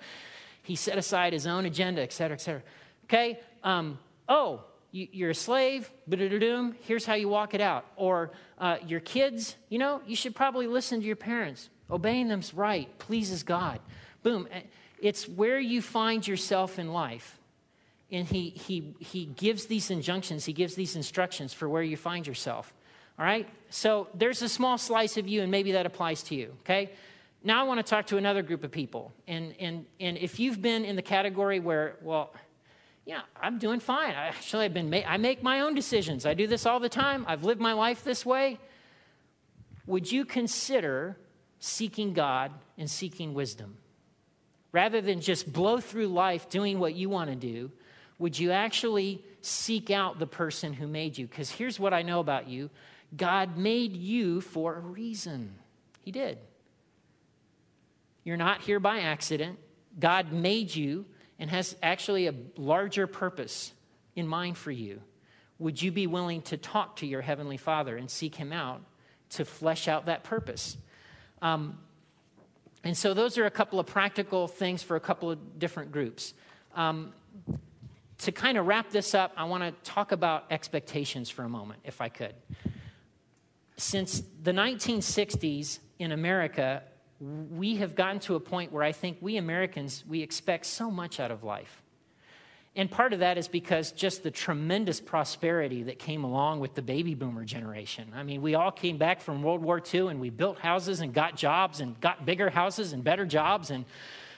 he 0.62 0.76
set 0.76 0.98
aside 0.98 1.32
his 1.32 1.46
own 1.46 1.64
agenda, 1.64 2.02
et 2.02 2.12
cetera, 2.12 2.34
et 2.34 2.40
cetera. 2.40 2.62
Okay? 3.04 3.40
Um, 3.64 3.98
oh, 4.28 4.62
you, 4.92 5.26
are 5.26 5.30
a 5.30 5.34
slave, 5.34 5.90
here's 6.06 7.06
how 7.06 7.14
you 7.14 7.28
walk 7.28 7.54
it 7.54 7.62
out. 7.62 7.86
Or 7.96 8.32
uh, 8.58 8.76
your 8.86 9.00
kids, 9.00 9.56
you 9.70 9.78
know, 9.78 10.02
you 10.06 10.16
should 10.16 10.34
probably 10.34 10.66
listen 10.66 11.00
to 11.00 11.06
your 11.06 11.16
parents. 11.16 11.70
Obeying 11.90 12.28
them's 12.28 12.52
right, 12.52 12.98
pleases 12.98 13.42
God. 13.42 13.80
Boom. 14.22 14.48
Eh, 14.50 14.62
it's 15.00 15.28
where 15.28 15.58
you 15.58 15.80
find 15.80 16.26
yourself 16.26 16.78
in 16.78 16.92
life 16.92 17.38
and 18.12 18.26
he, 18.26 18.50
he, 18.50 18.94
he 18.98 19.26
gives 19.26 19.66
these 19.66 19.90
injunctions, 19.90 20.44
he 20.44 20.52
gives 20.52 20.74
these 20.74 20.96
instructions 20.96 21.52
for 21.52 21.68
where 21.68 21.82
you 21.82 21.96
find 21.96 22.26
yourself. 22.26 22.72
All 23.18 23.24
right? 23.24 23.48
So 23.70 24.08
there's 24.14 24.42
a 24.42 24.48
small 24.48 24.78
slice 24.78 25.16
of 25.16 25.28
you, 25.28 25.42
and 25.42 25.50
maybe 25.50 25.72
that 25.72 25.86
applies 25.86 26.22
to 26.24 26.34
you, 26.34 26.56
okay? 26.60 26.90
Now 27.44 27.60
I 27.60 27.68
want 27.68 27.78
to 27.78 27.88
talk 27.88 28.06
to 28.08 28.16
another 28.16 28.42
group 28.42 28.64
of 28.64 28.70
people. 28.70 29.12
And, 29.28 29.54
and, 29.60 29.86
and 30.00 30.16
if 30.18 30.40
you've 30.40 30.60
been 30.60 30.84
in 30.84 30.96
the 30.96 31.02
category 31.02 31.60
where, 31.60 31.96
well, 32.02 32.34
yeah, 33.06 33.22
I'm 33.40 33.58
doing 33.58 33.80
fine. 33.80 34.10
I 34.10 34.26
actually, 34.28 34.66
I've 34.66 34.74
been 34.74 34.90
ma- 34.90 35.02
I 35.06 35.16
make 35.16 35.42
my 35.42 35.60
own 35.60 35.74
decisions. 35.74 36.26
I 36.26 36.34
do 36.34 36.46
this 36.46 36.66
all 36.66 36.80
the 36.80 36.88
time. 36.88 37.24
I've 37.26 37.44
lived 37.44 37.60
my 37.60 37.72
life 37.72 38.04
this 38.04 38.26
way. 38.26 38.58
Would 39.86 40.12
you 40.12 40.24
consider 40.24 41.16
seeking 41.58 42.12
God 42.12 42.52
and 42.76 42.90
seeking 42.90 43.34
wisdom? 43.34 43.78
Rather 44.72 45.00
than 45.00 45.20
just 45.20 45.52
blow 45.52 45.80
through 45.80 46.08
life 46.08 46.48
doing 46.48 46.78
what 46.78 46.94
you 46.94 47.08
want 47.08 47.30
to 47.30 47.36
do, 47.36 47.70
would 48.18 48.38
you 48.38 48.52
actually 48.52 49.24
seek 49.40 49.90
out 49.90 50.18
the 50.18 50.26
person 50.26 50.72
who 50.72 50.86
made 50.86 51.18
you? 51.18 51.26
Because 51.26 51.50
here's 51.50 51.80
what 51.80 51.94
I 51.94 52.02
know 52.02 52.20
about 52.20 52.48
you 52.48 52.70
God 53.16 53.56
made 53.56 53.96
you 53.96 54.40
for 54.40 54.76
a 54.76 54.80
reason. 54.80 55.54
He 56.02 56.12
did. 56.12 56.38
You're 58.22 58.36
not 58.36 58.60
here 58.60 58.78
by 58.78 59.00
accident. 59.00 59.58
God 59.98 60.32
made 60.32 60.74
you 60.74 61.06
and 61.38 61.50
has 61.50 61.74
actually 61.82 62.26
a 62.26 62.34
larger 62.56 63.06
purpose 63.06 63.72
in 64.14 64.28
mind 64.28 64.56
for 64.56 64.70
you. 64.70 65.00
Would 65.58 65.80
you 65.80 65.90
be 65.90 66.06
willing 66.06 66.42
to 66.42 66.56
talk 66.56 66.96
to 66.96 67.06
your 67.06 67.22
Heavenly 67.22 67.56
Father 67.56 67.96
and 67.96 68.10
seek 68.10 68.34
Him 68.34 68.52
out 68.52 68.82
to 69.30 69.44
flesh 69.44 69.88
out 69.88 70.06
that 70.06 70.24
purpose? 70.24 70.76
Um, 71.42 71.78
and 72.82 72.96
so, 72.96 73.12
those 73.12 73.36
are 73.36 73.44
a 73.44 73.50
couple 73.50 73.78
of 73.78 73.86
practical 73.86 74.48
things 74.48 74.82
for 74.82 74.96
a 74.96 75.00
couple 75.00 75.30
of 75.30 75.58
different 75.58 75.92
groups. 75.92 76.32
Um, 76.74 77.12
to 78.18 78.32
kind 78.32 78.58
of 78.58 78.66
wrap 78.66 78.90
this 78.90 79.14
up, 79.14 79.32
I 79.36 79.44
want 79.44 79.62
to 79.62 79.90
talk 79.90 80.12
about 80.12 80.44
expectations 80.50 81.30
for 81.30 81.42
a 81.42 81.48
moment, 81.48 81.80
if 81.84 82.00
I 82.00 82.08
could. 82.08 82.34
Since 83.76 84.22
the 84.42 84.52
1960s 84.52 85.78
in 85.98 86.12
America, 86.12 86.82
we 87.20 87.76
have 87.76 87.94
gotten 87.94 88.18
to 88.20 88.34
a 88.34 88.40
point 88.40 88.72
where 88.72 88.82
I 88.82 88.92
think 88.92 89.18
we 89.20 89.36
Americans, 89.36 90.04
we 90.06 90.22
expect 90.22 90.66
so 90.66 90.90
much 90.90 91.20
out 91.20 91.30
of 91.30 91.44
life. 91.44 91.82
And 92.76 92.88
part 92.88 93.12
of 93.12 93.18
that 93.18 93.36
is 93.36 93.48
because 93.48 93.90
just 93.90 94.22
the 94.22 94.30
tremendous 94.30 95.00
prosperity 95.00 95.82
that 95.84 95.98
came 95.98 96.22
along 96.22 96.60
with 96.60 96.74
the 96.74 96.82
baby 96.82 97.14
boomer 97.14 97.44
generation. 97.44 98.12
I 98.14 98.22
mean, 98.22 98.42
we 98.42 98.54
all 98.54 98.70
came 98.70 98.96
back 98.96 99.20
from 99.20 99.42
World 99.42 99.60
War 99.60 99.82
II 99.92 100.06
and 100.08 100.20
we 100.20 100.30
built 100.30 100.58
houses 100.58 101.00
and 101.00 101.12
got 101.12 101.36
jobs 101.36 101.80
and 101.80 102.00
got 102.00 102.24
bigger 102.24 102.48
houses 102.48 102.92
and 102.92 103.02
better 103.02 103.26
jobs. 103.26 103.70
And 103.70 103.84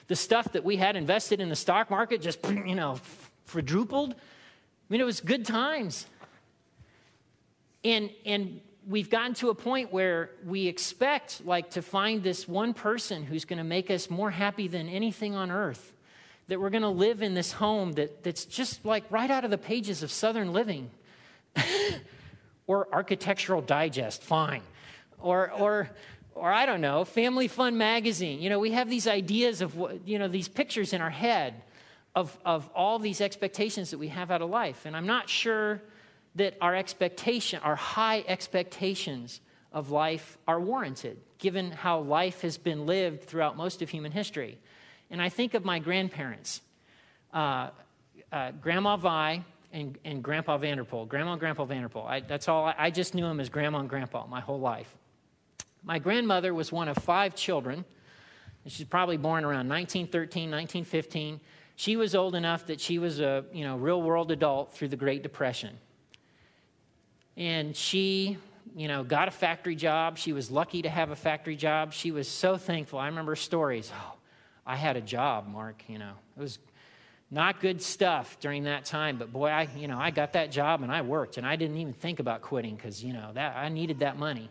the 0.09 0.17
stuff 0.17 0.53
that 0.53 0.65
we 0.65 0.77
had 0.77 0.97
invested 0.97 1.41
in 1.41 1.51
the 1.51 1.57
stock 1.57 1.91
market 1.91 2.23
just, 2.23 2.43
you 2.49 2.75
know, 2.75 2.99
quadrupled. 3.51 4.13
I 4.13 4.17
mean, 4.89 5.03
it 5.03 5.05
was 5.05 5.21
good 5.21 5.45
times. 5.45 6.07
And, 7.85 8.11
and 8.25 8.63
we've 8.89 9.11
gotten 9.11 9.35
to 9.35 9.51
a 9.51 9.55
point 9.55 9.93
where 9.93 10.31
we 10.47 10.69
expect 10.69 11.45
like 11.45 11.71
to 11.71 11.83
find 11.83 12.23
this 12.23 12.49
one 12.49 12.73
person 12.73 13.25
who's 13.25 13.45
going 13.45 13.59
to 13.59 13.65
make 13.65 13.91
us 13.91 14.09
more 14.09 14.31
happy 14.31 14.69
than 14.69 14.89
anything 14.89 15.35
on 15.35 15.51
earth 15.51 15.93
that 16.53 16.61
we're 16.61 16.71
going 16.71 16.83
to 16.83 16.89
live 16.89 17.23
in 17.23 17.35
this 17.35 17.51
home 17.51 17.93
that, 17.95 18.23
that's 18.23 18.45
just 18.45 18.85
like 18.85 19.05
right 19.11 19.31
out 19.31 19.45
of 19.45 19.51
the 19.51 19.59
pages 19.59 20.03
of 20.03 20.11
southern 20.13 20.53
living 20.53 20.91
or 22.67 22.87
architectural 22.93 23.61
digest 23.61 24.23
fine 24.23 24.63
or 25.19 25.51
or 25.53 25.91
or 26.35 26.53
i 26.53 26.65
don't 26.65 26.81
know 26.81 27.05
family 27.05 27.49
fun 27.49 27.77
magazine 27.77 28.41
you 28.41 28.49
know 28.49 28.59
we 28.59 28.71
have 28.71 28.89
these 28.89 29.07
ideas 29.07 29.61
of 29.61 29.77
what 29.77 30.07
you 30.07 30.19
know 30.19 30.29
these 30.29 30.49
pictures 30.49 30.93
in 30.93 31.01
our 31.01 31.11
head 31.11 31.55
of, 32.15 32.37
of 32.45 32.69
all 32.75 32.99
these 32.99 33.21
expectations 33.21 33.91
that 33.91 33.99
we 33.99 34.09
have 34.09 34.31
out 34.31 34.43
of 34.43 34.51
life. 34.51 34.85
And 34.85 34.97
I'm 34.97 35.07
not 35.07 35.29
sure 35.29 35.81
that 36.35 36.57
our 36.61 36.75
expectation, 36.75 37.61
our 37.63 37.77
high 37.77 38.25
expectations 38.27 39.41
of 39.73 39.91
life 39.91 40.37
are 40.47 40.61
warranted, 40.61 41.19
given 41.39 41.71
how 41.71 42.01
life 42.01 42.43
has 42.43 42.59
been 42.59 42.87
lived 42.87 43.25
throughout 43.25 43.57
most 43.57 43.81
of 43.83 43.89
human 43.89 44.13
history. 44.13 44.59
And 45.13 45.21
I 45.21 45.29
think 45.29 45.53
of 45.53 45.63
my 45.63 45.79
grandparents, 45.79 46.63
uh, 47.35 47.69
uh, 48.33 48.53
Grandma 48.53 48.97
Vi 48.97 49.45
and, 49.71 49.99
and 50.07 50.25
Grandpa 50.25 50.57
Vanderpool, 50.57 51.05
Grandma 51.05 51.33
and 51.33 51.41
Grandpa 51.41 51.67
Vanderpool. 51.67 52.07
I, 52.09 52.21
that's 52.21 52.49
all, 52.49 52.65
I, 52.65 52.75
I 52.79 52.91
just 52.91 53.15
knew 53.15 53.27
them 53.27 53.39
as 53.39 53.51
Grandma 53.51 53.81
and 53.81 53.91
Grandpa 53.91 54.27
my 54.27 54.41
whole 54.41 54.59
life. 54.59 54.93
My 55.85 55.99
grandmother 55.99 56.55
was 56.55 56.73
one 56.73 56.89
of 56.89 56.97
five 56.97 57.35
children. 57.35 57.85
She's 58.67 58.87
probably 58.87 59.19
born 59.19 59.45
around 59.45 59.69
1913, 59.69 60.51
1915. 60.51 61.41
She 61.77 61.97
was 61.97 62.15
old 62.15 62.35
enough 62.35 62.67
that 62.67 62.81
she 62.81 62.99
was 62.99 63.21
a 63.21 63.45
you 63.53 63.65
know, 63.65 63.77
real 63.77 64.01
world 64.01 64.33
adult 64.33 64.73
through 64.73 64.89
the 64.89 64.97
Great 64.97 65.23
Depression. 65.23 65.77
And 67.37 67.77
she, 67.77 68.39
you 68.75 68.89
know, 68.89 69.05
got 69.05 69.29
a 69.29 69.31
factory 69.33 69.77
job. 69.77 70.17
She 70.17 70.33
was 70.33 70.51
lucky 70.51 70.83
to 70.83 70.89
have 70.89 71.11
a 71.11 71.17
factory 71.17 71.57
job. 71.57 71.93
She 71.93 72.13
was 72.13 72.29
so 72.29 72.57
thankful. 72.57 72.99
I 72.99 73.09
remember 73.09 73.37
stories. 73.37 73.93
Oh, 73.95 74.15
I 74.67 74.77
had 74.77 74.97
a 74.97 75.01
job, 75.01 75.49
Mark, 75.49 75.83
you 75.89 75.99
know. 75.99 76.13
It 76.37 76.41
was 76.41 76.59
not 77.31 77.61
good 77.61 77.83
stuff 77.83 78.39
during 78.41 78.65
that 78.65 78.85
time, 78.85 79.17
but 79.17 79.33
boy, 79.33 79.49
I, 79.49 79.69
you 79.77 79.89
know, 79.89 79.99
I 79.99 80.11
got 80.11 80.35
that 80.35 80.51
job 80.51 80.83
and 80.83 80.93
I 80.93 81.03
worked 81.03 81.39
and 81.39 81.47
I 81.47 81.57
didn't 81.57 81.79
even 81.79 81.93
think 81.93 82.21
about 82.21 82.43
quitting 82.43 82.77
because, 82.77 83.03
you 83.03 83.13
know, 83.13 83.31
that 83.35 83.57
I 83.57 83.69
needed 83.69 84.01
that 84.01 84.19
money. 84.19 84.51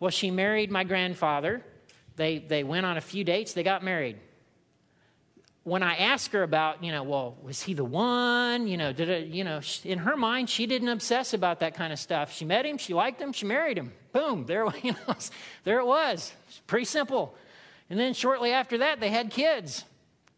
Well, 0.00 0.10
she 0.10 0.30
married 0.30 0.70
my 0.70 0.84
grandfather. 0.84 1.62
They, 2.16 2.38
they 2.38 2.64
went 2.64 2.86
on 2.86 2.96
a 2.96 3.00
few 3.00 3.24
dates, 3.24 3.52
they 3.52 3.62
got 3.62 3.84
married 3.84 4.16
when 5.68 5.82
I 5.82 5.96
ask 5.96 6.30
her 6.32 6.42
about, 6.42 6.82
you 6.82 6.92
know, 6.92 7.02
well, 7.02 7.36
was 7.42 7.62
he 7.62 7.74
the 7.74 7.84
one? 7.84 8.66
You 8.66 8.78
know, 8.78 8.92
did 8.92 9.10
it, 9.10 9.28
you 9.28 9.44
know, 9.44 9.60
in 9.84 9.98
her 9.98 10.16
mind, 10.16 10.48
she 10.48 10.66
didn't 10.66 10.88
obsess 10.88 11.34
about 11.34 11.60
that 11.60 11.74
kind 11.74 11.92
of 11.92 11.98
stuff. 11.98 12.32
She 12.32 12.46
met 12.46 12.64
him, 12.64 12.78
she 12.78 12.94
liked 12.94 13.20
him, 13.20 13.32
she 13.32 13.44
married 13.44 13.76
him. 13.76 13.92
Boom, 14.12 14.46
there, 14.46 14.66
you 14.82 14.92
know, 14.92 15.14
there 15.64 15.78
it 15.80 15.86
was. 15.86 16.32
Pretty 16.66 16.86
simple. 16.86 17.34
And 17.90 17.98
then 17.98 18.14
shortly 18.14 18.52
after 18.52 18.78
that, 18.78 19.00
they 19.00 19.10
had 19.10 19.30
kids. 19.30 19.84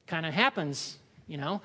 Kind 0.07 0.27
of 0.27 0.35
happens, 0.35 0.99
you 1.27 1.37
know. 1.37 1.63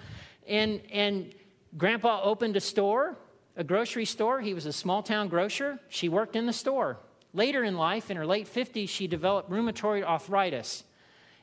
And, 0.47 0.81
and 0.91 1.33
grandpa 1.77 2.21
opened 2.23 2.55
a 2.55 2.61
store, 2.61 3.15
a 3.55 3.63
grocery 3.63 4.05
store. 4.05 4.41
He 4.41 4.53
was 4.53 4.65
a 4.65 4.73
small 4.73 5.03
town 5.03 5.27
grocer. 5.27 5.79
She 5.89 6.09
worked 6.09 6.35
in 6.35 6.45
the 6.45 6.53
store. 6.53 6.97
Later 7.33 7.63
in 7.63 7.75
life, 7.75 8.09
in 8.09 8.17
her 8.17 8.25
late 8.25 8.51
50s, 8.51 8.89
she 8.89 9.07
developed 9.07 9.49
rheumatoid 9.49 10.03
arthritis. 10.03 10.83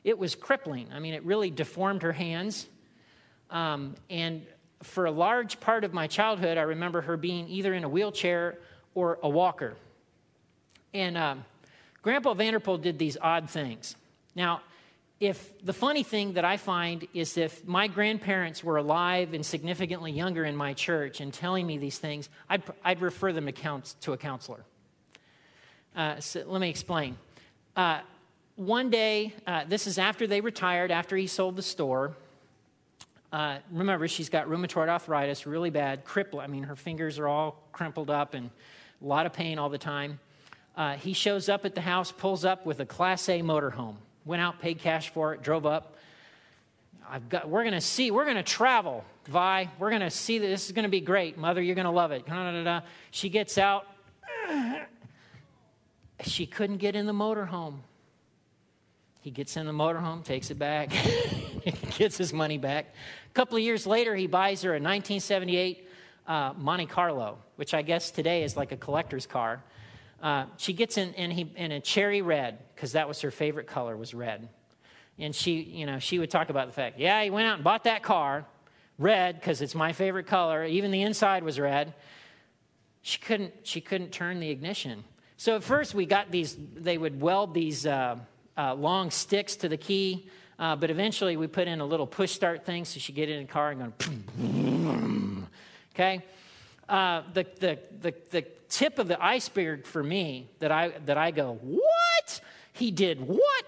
It 0.03 0.17
was 0.17 0.35
crippling. 0.35 0.89
I 0.93 0.99
mean, 0.99 1.13
it 1.13 1.23
really 1.23 1.49
deformed 1.49 2.01
her 2.01 2.11
hands. 2.11 2.67
Um, 3.49 3.95
and 4.09 4.45
for 4.81 5.05
a 5.05 5.11
large 5.11 5.59
part 5.59 5.83
of 5.83 5.93
my 5.93 6.07
childhood, 6.07 6.57
I 6.57 6.63
remember 6.63 7.01
her 7.01 7.15
being 7.15 7.47
either 7.47 7.73
in 7.73 7.83
a 7.83 7.89
wheelchair 7.89 8.57
or 8.95 9.19
a 9.23 9.29
walker. 9.29 9.75
And 10.93 11.17
um, 11.17 11.45
Grandpa 12.01 12.33
Vanderpool 12.33 12.77
did 12.77 12.99
these 12.99 13.17
odd 13.21 13.49
things. 13.49 13.95
Now, 14.35 14.61
if 15.19 15.53
the 15.63 15.73
funny 15.73 16.03
thing 16.03 16.33
that 16.33 16.43
I 16.43 16.57
find 16.57 17.07
is 17.13 17.37
if 17.37 17.65
my 17.65 17.87
grandparents 17.87 18.63
were 18.63 18.77
alive 18.77 19.33
and 19.33 19.45
significantly 19.45 20.11
younger 20.11 20.43
in 20.43 20.55
my 20.55 20.73
church 20.73 21.21
and 21.21 21.33
telling 21.33 21.65
me 21.65 21.77
these 21.77 21.97
things, 21.97 22.29
I'd, 22.49 22.63
I'd 22.83 23.01
refer 23.01 23.31
them 23.31 23.45
to, 23.45 23.81
to 24.01 24.13
a 24.13 24.17
counselor. 24.17 24.65
Uh, 25.95 26.19
so 26.19 26.43
let 26.45 26.59
me 26.59 26.69
explain. 26.69 27.17
Uh, 27.75 28.01
one 28.55 28.89
day, 28.89 29.33
uh, 29.47 29.63
this 29.67 29.87
is 29.87 29.97
after 29.97 30.27
they 30.27 30.41
retired, 30.41 30.91
after 30.91 31.15
he 31.15 31.27
sold 31.27 31.55
the 31.55 31.61
store. 31.61 32.15
Uh, 33.31 33.57
remember, 33.71 34.07
she's 34.07 34.29
got 34.29 34.47
rheumatoid 34.47 34.89
arthritis, 34.89 35.47
really 35.47 35.69
bad, 35.69 36.05
cripple. 36.05 36.39
I 36.43 36.47
mean, 36.47 36.63
her 36.63 36.75
fingers 36.75 37.17
are 37.17 37.27
all 37.27 37.63
crumpled 37.71 38.09
up 38.09 38.33
and 38.33 38.49
a 39.01 39.05
lot 39.05 39.25
of 39.25 39.33
pain 39.33 39.57
all 39.57 39.69
the 39.69 39.77
time. 39.77 40.19
Uh, 40.75 40.95
he 40.95 41.13
shows 41.13 41.49
up 41.49 41.65
at 41.65 41.75
the 41.75 41.81
house, 41.81 42.11
pulls 42.11 42.45
up 42.45 42.65
with 42.65 42.79
a 42.79 42.85
Class 42.85 43.29
A 43.29 43.41
motorhome. 43.41 43.95
Went 44.25 44.41
out, 44.41 44.59
paid 44.59 44.79
cash 44.79 45.09
for 45.09 45.33
it, 45.33 45.41
drove 45.41 45.65
up. 45.65 45.97
I've 47.09 47.27
got, 47.29 47.49
we're 47.49 47.63
going 47.63 47.73
to 47.73 47.81
see, 47.81 48.11
we're 48.11 48.23
going 48.23 48.37
to 48.37 48.43
travel, 48.43 49.03
Vi. 49.27 49.69
We're 49.77 49.89
going 49.89 50.01
to 50.01 50.09
see 50.09 50.39
that 50.39 50.47
this 50.47 50.65
is 50.65 50.71
going 50.71 50.83
to 50.83 50.89
be 50.89 51.01
great. 51.01 51.37
Mother, 51.37 51.61
you're 51.61 51.75
going 51.75 51.85
to 51.85 51.91
love 51.91 52.11
it. 52.11 52.23
She 53.11 53.29
gets 53.29 53.57
out. 53.57 53.87
She 56.21 56.45
couldn't 56.45 56.77
get 56.77 56.95
in 56.95 57.05
the 57.05 57.13
motorhome. 57.13 57.79
He 59.21 59.31
gets 59.31 59.55
in 59.55 59.65
the 59.65 59.71
motorhome, 59.71 60.23
takes 60.23 60.51
it 60.51 60.59
back, 60.59 60.89
gets 61.97 62.17
his 62.17 62.33
money 62.33 62.57
back. 62.57 62.93
A 63.29 63.33
couple 63.33 63.55
of 63.55 63.63
years 63.63 63.87
later, 63.87 64.15
he 64.15 64.27
buys 64.27 64.61
her 64.63 64.71
a 64.71 64.81
1978 64.81 65.87
uh, 66.27 66.53
Monte 66.57 66.87
Carlo, 66.87 67.37
which 67.55 67.73
I 67.73 67.83
guess 67.83 68.11
today 68.11 68.43
is 68.43 68.57
like 68.57 68.73
a 68.73 68.77
collector's 68.77 69.25
car. 69.25 69.63
Uh, 70.23 70.45
she 70.55 70.71
gets 70.71 70.97
in, 70.97 71.13
in, 71.15 71.29
he, 71.31 71.51
in 71.57 71.73
a 71.73 71.81
cherry 71.81 72.21
red 72.21 72.57
because 72.73 72.93
that 72.93 73.09
was 73.09 73.19
her 73.19 73.29
favorite 73.29 73.67
color 73.67 73.97
was 73.97 74.13
red. 74.13 74.47
And 75.19 75.35
she 75.35 75.61
you 75.61 75.85
know 75.85 75.99
she 75.99 76.17
would 76.17 76.31
talk 76.31 76.49
about 76.49 76.65
the 76.65 76.73
fact 76.73 76.97
yeah 76.97 77.21
he 77.21 77.29
went 77.29 77.45
out 77.45 77.55
and 77.55 77.63
bought 77.63 77.83
that 77.83 78.01
car 78.01 78.45
red 78.97 79.39
because 79.39 79.61
it's 79.61 79.75
my 79.75 79.93
favorite 79.93 80.25
color 80.25 80.65
even 80.65 80.89
the 80.91 81.01
inside 81.03 81.43
was 81.43 81.59
red. 81.59 81.93
She 83.01 83.19
couldn't 83.19 83.53
she 83.63 83.81
couldn't 83.81 84.11
turn 84.11 84.39
the 84.39 84.49
ignition. 84.49 85.03
So 85.35 85.57
at 85.57 85.63
first 85.63 85.93
we 85.93 86.05
got 86.05 86.31
these 86.31 86.57
they 86.73 86.97
would 86.97 87.19
weld 87.21 87.53
these 87.53 87.85
uh, 87.85 88.17
uh, 88.57 88.73
long 88.75 89.11
sticks 89.11 89.57
to 89.57 89.69
the 89.69 89.77
key 89.77 90.29
uh, 90.57 90.77
but 90.77 90.89
eventually 90.89 91.35
we 91.35 91.47
put 91.47 91.67
in 91.67 91.81
a 91.81 91.85
little 91.85 92.07
push 92.07 92.31
start 92.31 92.65
thing 92.65 92.85
so 92.85 92.97
she 92.97 93.11
get 93.11 93.29
in 93.29 93.45
the 93.45 93.51
car 93.51 93.71
and 93.71 93.93
go 94.39 95.47
okay 95.93 96.23
uh, 96.89 97.23
the, 97.33 97.45
the, 97.59 97.79
the, 98.01 98.13
the 98.29 98.45
tip 98.69 98.99
of 98.99 99.07
the 99.07 99.23
iceberg 99.23 99.85
for 99.85 100.03
me 100.03 100.49
that 100.59 100.71
I, 100.71 100.89
that 101.05 101.17
I 101.17 101.31
go, 101.31 101.57
what? 101.61 102.41
He 102.73 102.91
did 102.91 103.21
what? 103.21 103.65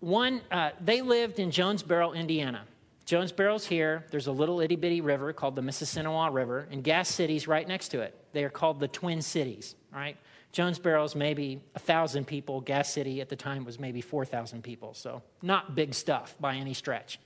One, 0.00 0.40
uh, 0.50 0.70
they 0.80 1.02
lived 1.02 1.38
in 1.38 1.50
Jonesboro, 1.50 2.12
Indiana. 2.12 2.64
Jonesboro's 3.06 3.66
here. 3.66 4.04
There's 4.10 4.28
a 4.28 4.32
little 4.32 4.60
itty 4.60 4.76
bitty 4.76 5.00
river 5.00 5.32
called 5.32 5.56
the 5.56 5.62
Mississinewa 5.62 6.32
River, 6.32 6.68
and 6.70 6.82
Gas 6.82 7.08
City's 7.08 7.46
right 7.48 7.66
next 7.66 7.88
to 7.88 8.00
it. 8.00 8.14
They 8.32 8.44
are 8.44 8.50
called 8.50 8.80
the 8.80 8.88
Twin 8.88 9.20
Cities, 9.20 9.74
right? 9.92 10.16
Jonesboro's 10.52 11.14
maybe 11.14 11.56
1,000 11.72 12.26
people. 12.26 12.60
Gas 12.60 12.90
City 12.90 13.20
at 13.20 13.28
the 13.28 13.36
time 13.36 13.64
was 13.64 13.78
maybe 13.78 14.00
4,000 14.00 14.62
people, 14.62 14.94
so 14.94 15.22
not 15.42 15.74
big 15.74 15.94
stuff 15.94 16.34
by 16.40 16.56
any 16.56 16.74
stretch. 16.74 17.18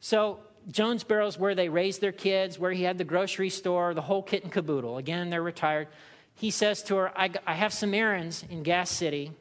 So 0.00 0.40
Jonesboro's 0.70 1.38
where 1.38 1.54
they 1.54 1.68
raised 1.68 2.00
their 2.00 2.12
kids, 2.12 2.58
where 2.58 2.72
he 2.72 2.82
had 2.82 2.98
the 2.98 3.04
grocery 3.04 3.50
store, 3.50 3.94
the 3.94 4.02
whole 4.02 4.22
kit 4.22 4.42
and 4.42 4.52
caboodle. 4.52 4.98
Again, 4.98 5.30
they're 5.30 5.42
retired. 5.42 5.88
He 6.34 6.50
says 6.50 6.82
to 6.84 6.96
her, 6.96 7.18
I, 7.18 7.30
I 7.46 7.54
have 7.54 7.72
some 7.72 7.94
errands 7.94 8.44
in 8.50 8.62
Gas 8.62 8.90
City. 8.90 9.32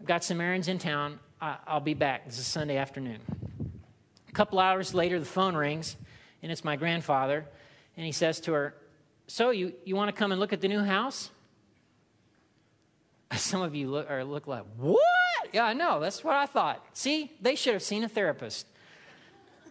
I've 0.00 0.06
got 0.06 0.22
some 0.22 0.40
errands 0.40 0.68
in 0.68 0.78
town. 0.78 1.18
I, 1.40 1.56
I'll 1.66 1.80
be 1.80 1.94
back. 1.94 2.26
This 2.26 2.38
is 2.38 2.46
Sunday 2.46 2.76
afternoon. 2.76 3.20
A 4.28 4.32
couple 4.32 4.60
hours 4.60 4.94
later, 4.94 5.18
the 5.18 5.26
phone 5.26 5.56
rings, 5.56 5.96
and 6.42 6.52
it's 6.52 6.64
my 6.64 6.76
grandfather. 6.76 7.44
And 7.96 8.06
he 8.06 8.12
says 8.12 8.40
to 8.42 8.52
her, 8.52 8.74
So, 9.26 9.50
you, 9.50 9.72
you 9.84 9.96
want 9.96 10.08
to 10.08 10.18
come 10.18 10.30
and 10.30 10.40
look 10.40 10.52
at 10.52 10.60
the 10.60 10.68
new 10.68 10.82
house? 10.82 11.30
Some 13.36 13.60
of 13.60 13.74
you 13.74 13.90
look, 13.90 14.08
or 14.08 14.24
look 14.24 14.46
like, 14.46 14.64
What? 14.76 15.00
Yeah, 15.52 15.64
I 15.64 15.72
know. 15.72 15.98
That's 15.98 16.22
what 16.22 16.36
I 16.36 16.46
thought. 16.46 16.84
See, 16.92 17.32
they 17.40 17.56
should 17.56 17.72
have 17.72 17.82
seen 17.82 18.04
a 18.04 18.08
therapist. 18.08 18.66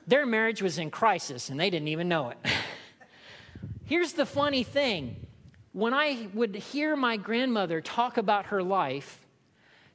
Their 0.07 0.25
marriage 0.25 0.61
was 0.61 0.79
in 0.79 0.89
crisis 0.89 1.49
and 1.49 1.59
they 1.59 1.69
didn't 1.69 1.89
even 1.89 2.07
know 2.07 2.29
it. 2.29 2.37
Here's 3.85 4.13
the 4.13 4.25
funny 4.25 4.63
thing 4.63 5.27
when 5.73 5.93
I 5.93 6.27
would 6.33 6.55
hear 6.55 6.95
my 6.95 7.17
grandmother 7.17 7.81
talk 7.81 8.17
about 8.17 8.47
her 8.47 8.63
life, 8.63 9.27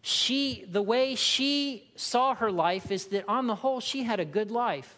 she, 0.00 0.64
the 0.70 0.82
way 0.82 1.16
she 1.16 1.90
saw 1.96 2.34
her 2.34 2.52
life 2.52 2.92
is 2.92 3.06
that 3.06 3.24
on 3.28 3.46
the 3.46 3.56
whole, 3.56 3.80
she 3.80 4.04
had 4.04 4.20
a 4.20 4.24
good 4.24 4.50
life. 4.50 4.96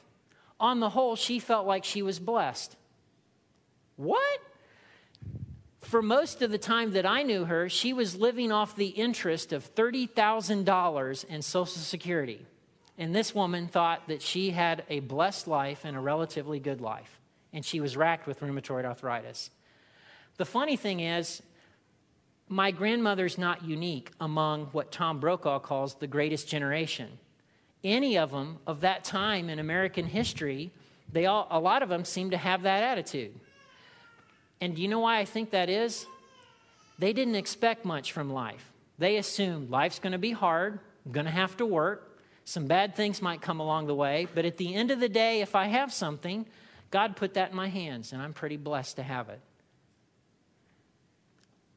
On 0.60 0.80
the 0.80 0.90
whole, 0.90 1.16
she 1.16 1.38
felt 1.38 1.66
like 1.66 1.84
she 1.84 2.02
was 2.02 2.18
blessed. 2.18 2.76
What? 3.96 4.40
For 5.80 6.02
most 6.02 6.42
of 6.42 6.50
the 6.50 6.58
time 6.58 6.92
that 6.92 7.06
I 7.06 7.22
knew 7.22 7.44
her, 7.44 7.68
she 7.68 7.92
was 7.92 8.16
living 8.16 8.50
off 8.52 8.76
the 8.76 8.88
interest 8.88 9.52
of 9.52 9.74
$30,000 9.74 11.24
in 11.26 11.42
Social 11.42 11.66
Security. 11.66 12.44
And 12.98 13.14
this 13.14 13.34
woman 13.34 13.66
thought 13.66 14.06
that 14.08 14.22
she 14.22 14.50
had 14.50 14.84
a 14.88 15.00
blessed 15.00 15.48
life 15.48 15.84
and 15.84 15.96
a 15.96 16.00
relatively 16.00 16.60
good 16.60 16.80
life. 16.80 17.20
And 17.52 17.64
she 17.64 17.80
was 17.80 17.96
racked 17.96 18.26
with 18.26 18.40
rheumatoid 18.40 18.84
arthritis. 18.84 19.50
The 20.36 20.44
funny 20.44 20.76
thing 20.76 21.00
is, 21.00 21.42
my 22.48 22.70
grandmother's 22.70 23.38
not 23.38 23.64
unique 23.64 24.10
among 24.20 24.66
what 24.66 24.92
Tom 24.92 25.18
Brokaw 25.18 25.58
calls 25.60 25.94
the 25.94 26.06
greatest 26.06 26.48
generation. 26.48 27.18
Any 27.82 28.18
of 28.18 28.30
them 28.30 28.58
of 28.66 28.80
that 28.82 29.04
time 29.04 29.48
in 29.48 29.58
American 29.58 30.06
history, 30.06 30.72
they 31.12 31.26
all, 31.26 31.48
a 31.50 31.58
lot 31.58 31.82
of 31.82 31.88
them 31.88 32.04
seem 32.04 32.30
to 32.30 32.36
have 32.36 32.62
that 32.62 32.82
attitude. 32.82 33.34
And 34.60 34.76
do 34.76 34.82
you 34.82 34.88
know 34.88 35.00
why 35.00 35.18
I 35.18 35.24
think 35.24 35.50
that 35.50 35.68
is? 35.68 36.06
They 36.98 37.12
didn't 37.12 37.34
expect 37.34 37.84
much 37.84 38.12
from 38.12 38.32
life. 38.32 38.72
They 38.98 39.16
assumed 39.16 39.70
life's 39.70 39.98
going 39.98 40.12
to 40.12 40.18
be 40.18 40.30
hard, 40.30 40.78
going 41.10 41.26
to 41.26 41.32
have 41.32 41.56
to 41.56 41.66
work, 41.66 42.13
some 42.44 42.66
bad 42.66 42.94
things 42.94 43.22
might 43.22 43.40
come 43.40 43.60
along 43.60 43.86
the 43.86 43.94
way, 43.94 44.28
but 44.34 44.44
at 44.44 44.58
the 44.58 44.74
end 44.74 44.90
of 44.90 45.00
the 45.00 45.08
day, 45.08 45.40
if 45.40 45.54
I 45.54 45.66
have 45.66 45.92
something, 45.92 46.46
God 46.90 47.16
put 47.16 47.34
that 47.34 47.50
in 47.50 47.56
my 47.56 47.68
hands, 47.68 48.12
and 48.12 48.20
I'm 48.20 48.34
pretty 48.34 48.58
blessed 48.58 48.96
to 48.96 49.02
have 49.02 49.30
it. 49.30 49.40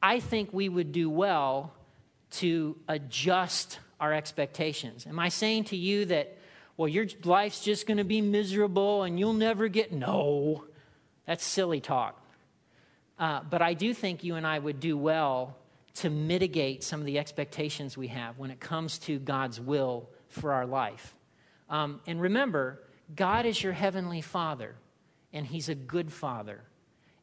I 0.02 0.20
think 0.20 0.52
we 0.52 0.68
would 0.68 0.92
do 0.92 1.10
well 1.10 1.72
to 2.32 2.76
adjust 2.86 3.80
our 3.98 4.12
expectations. 4.12 5.06
Am 5.06 5.18
I 5.18 5.28
saying 5.28 5.64
to 5.64 5.76
you 5.76 6.04
that, 6.06 6.36
well, 6.76 6.88
your 6.88 7.06
life's 7.24 7.64
just 7.64 7.86
going 7.86 7.96
to 7.96 8.04
be 8.04 8.20
miserable 8.20 9.02
and 9.02 9.18
you'll 9.18 9.32
never 9.32 9.66
get. 9.66 9.92
No, 9.92 10.64
that's 11.26 11.44
silly 11.44 11.80
talk. 11.80 12.22
Uh, 13.18 13.40
but 13.48 13.62
I 13.62 13.74
do 13.74 13.92
think 13.92 14.22
you 14.22 14.36
and 14.36 14.46
I 14.46 14.58
would 14.58 14.78
do 14.78 14.96
well 14.96 15.56
to 15.94 16.10
mitigate 16.10 16.84
some 16.84 17.00
of 17.00 17.06
the 17.06 17.18
expectations 17.18 17.96
we 17.96 18.06
have 18.08 18.38
when 18.38 18.52
it 18.52 18.60
comes 18.60 18.98
to 19.00 19.18
God's 19.18 19.60
will 19.60 20.08
for 20.28 20.52
our 20.52 20.66
life. 20.66 21.14
Um, 21.68 22.00
and 22.06 22.20
remember, 22.20 22.80
God 23.14 23.46
is 23.46 23.62
your 23.62 23.72
heavenly 23.72 24.20
Father, 24.20 24.74
and 25.32 25.46
He's 25.46 25.68
a 25.68 25.74
good 25.74 26.12
Father. 26.12 26.60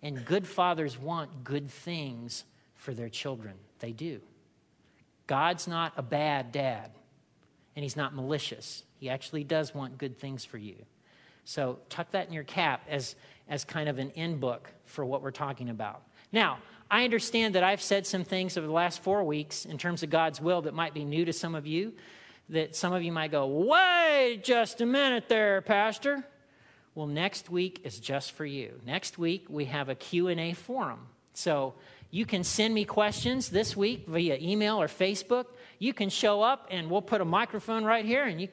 And 0.02 0.24
good 0.24 0.46
fathers 0.46 1.00
want 1.00 1.44
good 1.44 1.70
things 1.70 2.46
for 2.76 2.94
their 2.94 3.10
children. 3.10 3.56
They 3.80 3.92
do. 3.92 4.22
God's 5.26 5.68
not 5.68 5.94
a 5.98 6.04
bad 6.04 6.52
dad, 6.52 6.92
and 7.76 7.84
He's 7.84 7.96
not 7.96 8.14
malicious. 8.14 8.84
He 9.00 9.10
actually 9.10 9.44
does 9.44 9.74
want 9.74 9.98
good 9.98 10.18
things 10.18 10.46
for 10.46 10.58
you. 10.58 10.76
So 11.44 11.80
tuck 11.90 12.12
that 12.12 12.28
in 12.28 12.34
your 12.34 12.44
cap 12.44 12.84
as, 12.90 13.16
as 13.48 13.64
kind 13.64 13.90
of 13.90 14.00
an 14.00 14.12
in 14.12 14.40
book 14.40 14.72
for 14.86 15.06
what 15.06 15.22
we're 15.22 15.32
talking 15.32 15.70
about. 15.70 16.02
Now, 16.32 16.58
I 16.90 17.04
understand 17.04 17.56
that 17.56 17.64
I've 17.64 17.82
said 17.82 18.06
some 18.06 18.24
things 18.24 18.58
over 18.58 18.68
the 18.68 18.74
last 18.74 19.02
four 19.02 19.24
weeks 19.24 19.66
in 19.66 19.78
terms 19.78 20.04
of 20.04 20.10
God's 20.10 20.40
will 20.40 20.62
that 20.64 20.74
might 20.74 20.94
be 20.94 21.04
new 21.04 21.26
to 21.26 21.34
some 21.34 21.56
of 21.56 21.66
you 21.66 21.94
that 22.50 22.76
some 22.76 22.94
of 22.94 23.04
you 23.04 23.12
might 23.12 23.32
go, 23.32 23.48
wait 23.48 24.44
just 24.44 24.82
a 24.82 24.86
minute 24.86 25.28
there, 25.28 25.62
Pastor. 25.62 26.24
Well, 26.94 27.08
next 27.08 27.50
week 27.50 27.82
is 27.84 28.00
just 28.00 28.32
for 28.34 28.46
you. 28.46 28.80
Next 28.86 29.18
week, 29.18 29.48
we 29.50 29.66
have 29.66 29.90
a 29.90 29.96
Q&A 29.96 30.54
forum. 30.54 31.00
So 31.34 31.74
You 32.16 32.26
can 32.26 32.46
send 32.46 32.74
me 32.74 32.86
questions 32.86 33.50
this 33.50 33.76
week 33.76 34.06
via 34.08 34.38
email 34.40 34.82
or 34.82 34.88
Facebook. 34.88 35.48
You 35.80 35.94
can 35.94 36.10
show 36.10 36.42
up 36.42 36.68
and 36.72 36.90
we'll 36.90 37.02
put 37.02 37.20
a 37.20 37.26
microphone 37.26 37.84
right 37.84 38.06
here 38.06 38.24
and 38.24 38.40
you 38.40 38.48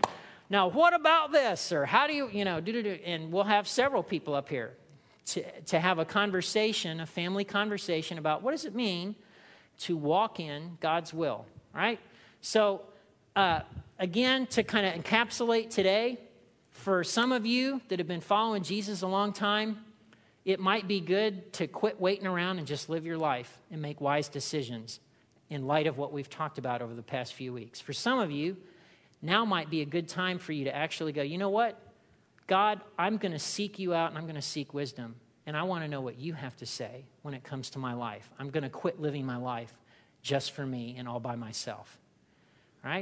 now 0.51 0.67
what 0.67 0.95
about 0.95 1.31
this 1.31 1.71
or 1.71 1.85
how 1.87 2.09
do 2.09 2.13
you 2.13 2.29
you 2.33 2.45
know 2.45 2.61
do, 2.61 2.83
do, 2.83 2.99
and 3.05 3.31
we'll 3.31 3.45
have 3.45 3.69
several 3.69 4.03
people 4.03 4.35
up 4.35 4.49
here 4.49 4.73
to, 5.27 5.45
to 5.63 5.79
have 5.79 6.01
a 6.01 6.05
conversation 6.05 6.99
a 6.99 7.07
family 7.07 7.45
conversation 7.45 8.19
about 8.19 8.43
what 8.43 8.51
does 8.51 8.65
it 8.65 8.75
mean 8.75 9.15
to 9.79 9.97
walk 9.97 10.41
in 10.41 10.77
god's 10.81 11.15
will 11.15 11.47
right 11.73 12.01
so 12.41 12.83
uh, 13.37 13.61
again 13.99 14.47
to 14.47 14.63
kind 14.63 14.87
of 14.87 14.95
encapsulate 14.95 15.71
today 15.71 16.19
for 16.71 17.05
some 17.05 17.33
of 17.33 17.47
you 17.47 17.81
that 17.89 17.99
have 17.99 18.09
been 18.09 18.21
following 18.21 18.63
jesus 18.63 19.03
a 19.03 19.07
long 19.07 19.33
time 19.33 19.79
it 20.45 20.59
might 20.59 20.89
be 20.89 21.01
good 21.01 21.53
to 21.55 21.67
quit 21.67 22.01
waiting 22.01 22.27
around 22.27 22.59
and 22.59 22.67
just 22.67 22.89
live 22.89 23.07
your 23.07 23.19
life 23.19 23.59
and 23.71 23.81
make 23.81 24.01
wise 24.01 24.29
decisions 24.29 24.99
in 25.51 25.67
light 25.67 25.87
of 25.87 25.99
what 25.99 26.13
we've 26.13 26.31
talked 26.31 26.59
about 26.59 26.83
over 26.83 26.95
the 26.95 27.03
past 27.03 27.35
few 27.35 27.53
weeks. 27.53 27.81
For 27.81 27.93
some 27.93 28.19
of 28.19 28.31
you, 28.31 28.57
now 29.21 29.45
might 29.45 29.71
be 29.71 29.83
a 29.83 29.85
good 29.85 30.09
time 30.09 30.39
for 30.39 30.53
you 30.53 30.65
to 30.65 30.75
actually 30.75 31.13
go, 31.13 31.23
you 31.23 31.39
know 31.39 31.51
what? 31.51 31.79
God, 32.49 32.81
I'm 32.99 33.19
going 33.19 33.33
to 33.33 33.39
seek 33.39 33.79
you 33.79 33.95
out 33.95 34.09
and 34.09 34.19
I'm 34.19 34.25
going 34.25 34.35
to 34.35 34.43
seek 34.43 34.75
wisdom. 34.75 35.15
And 35.47 35.57
I 35.57 35.63
want 35.63 35.85
to 35.85 35.89
know 35.89 36.01
what 36.01 36.19
you 36.19 36.33
have 36.33 36.57
to 36.57 36.67
say 36.67 37.05
when 37.23 37.35
it 37.35 37.45
comes 37.45 37.71
to 37.71 37.79
my 37.79 37.95
life. 37.95 38.29
I'm 38.39 38.51
going 38.51 38.63
to 38.65 38.71
quit 38.71 39.01
living 39.01 39.25
my 39.25 39.37
life 39.37 39.73
just 40.23 40.53
for 40.53 40.67
me 40.67 40.97
and 40.99 41.09
all 41.09 41.21
by 41.21 41.37
myself. 41.37 41.99
Right? 42.85 43.01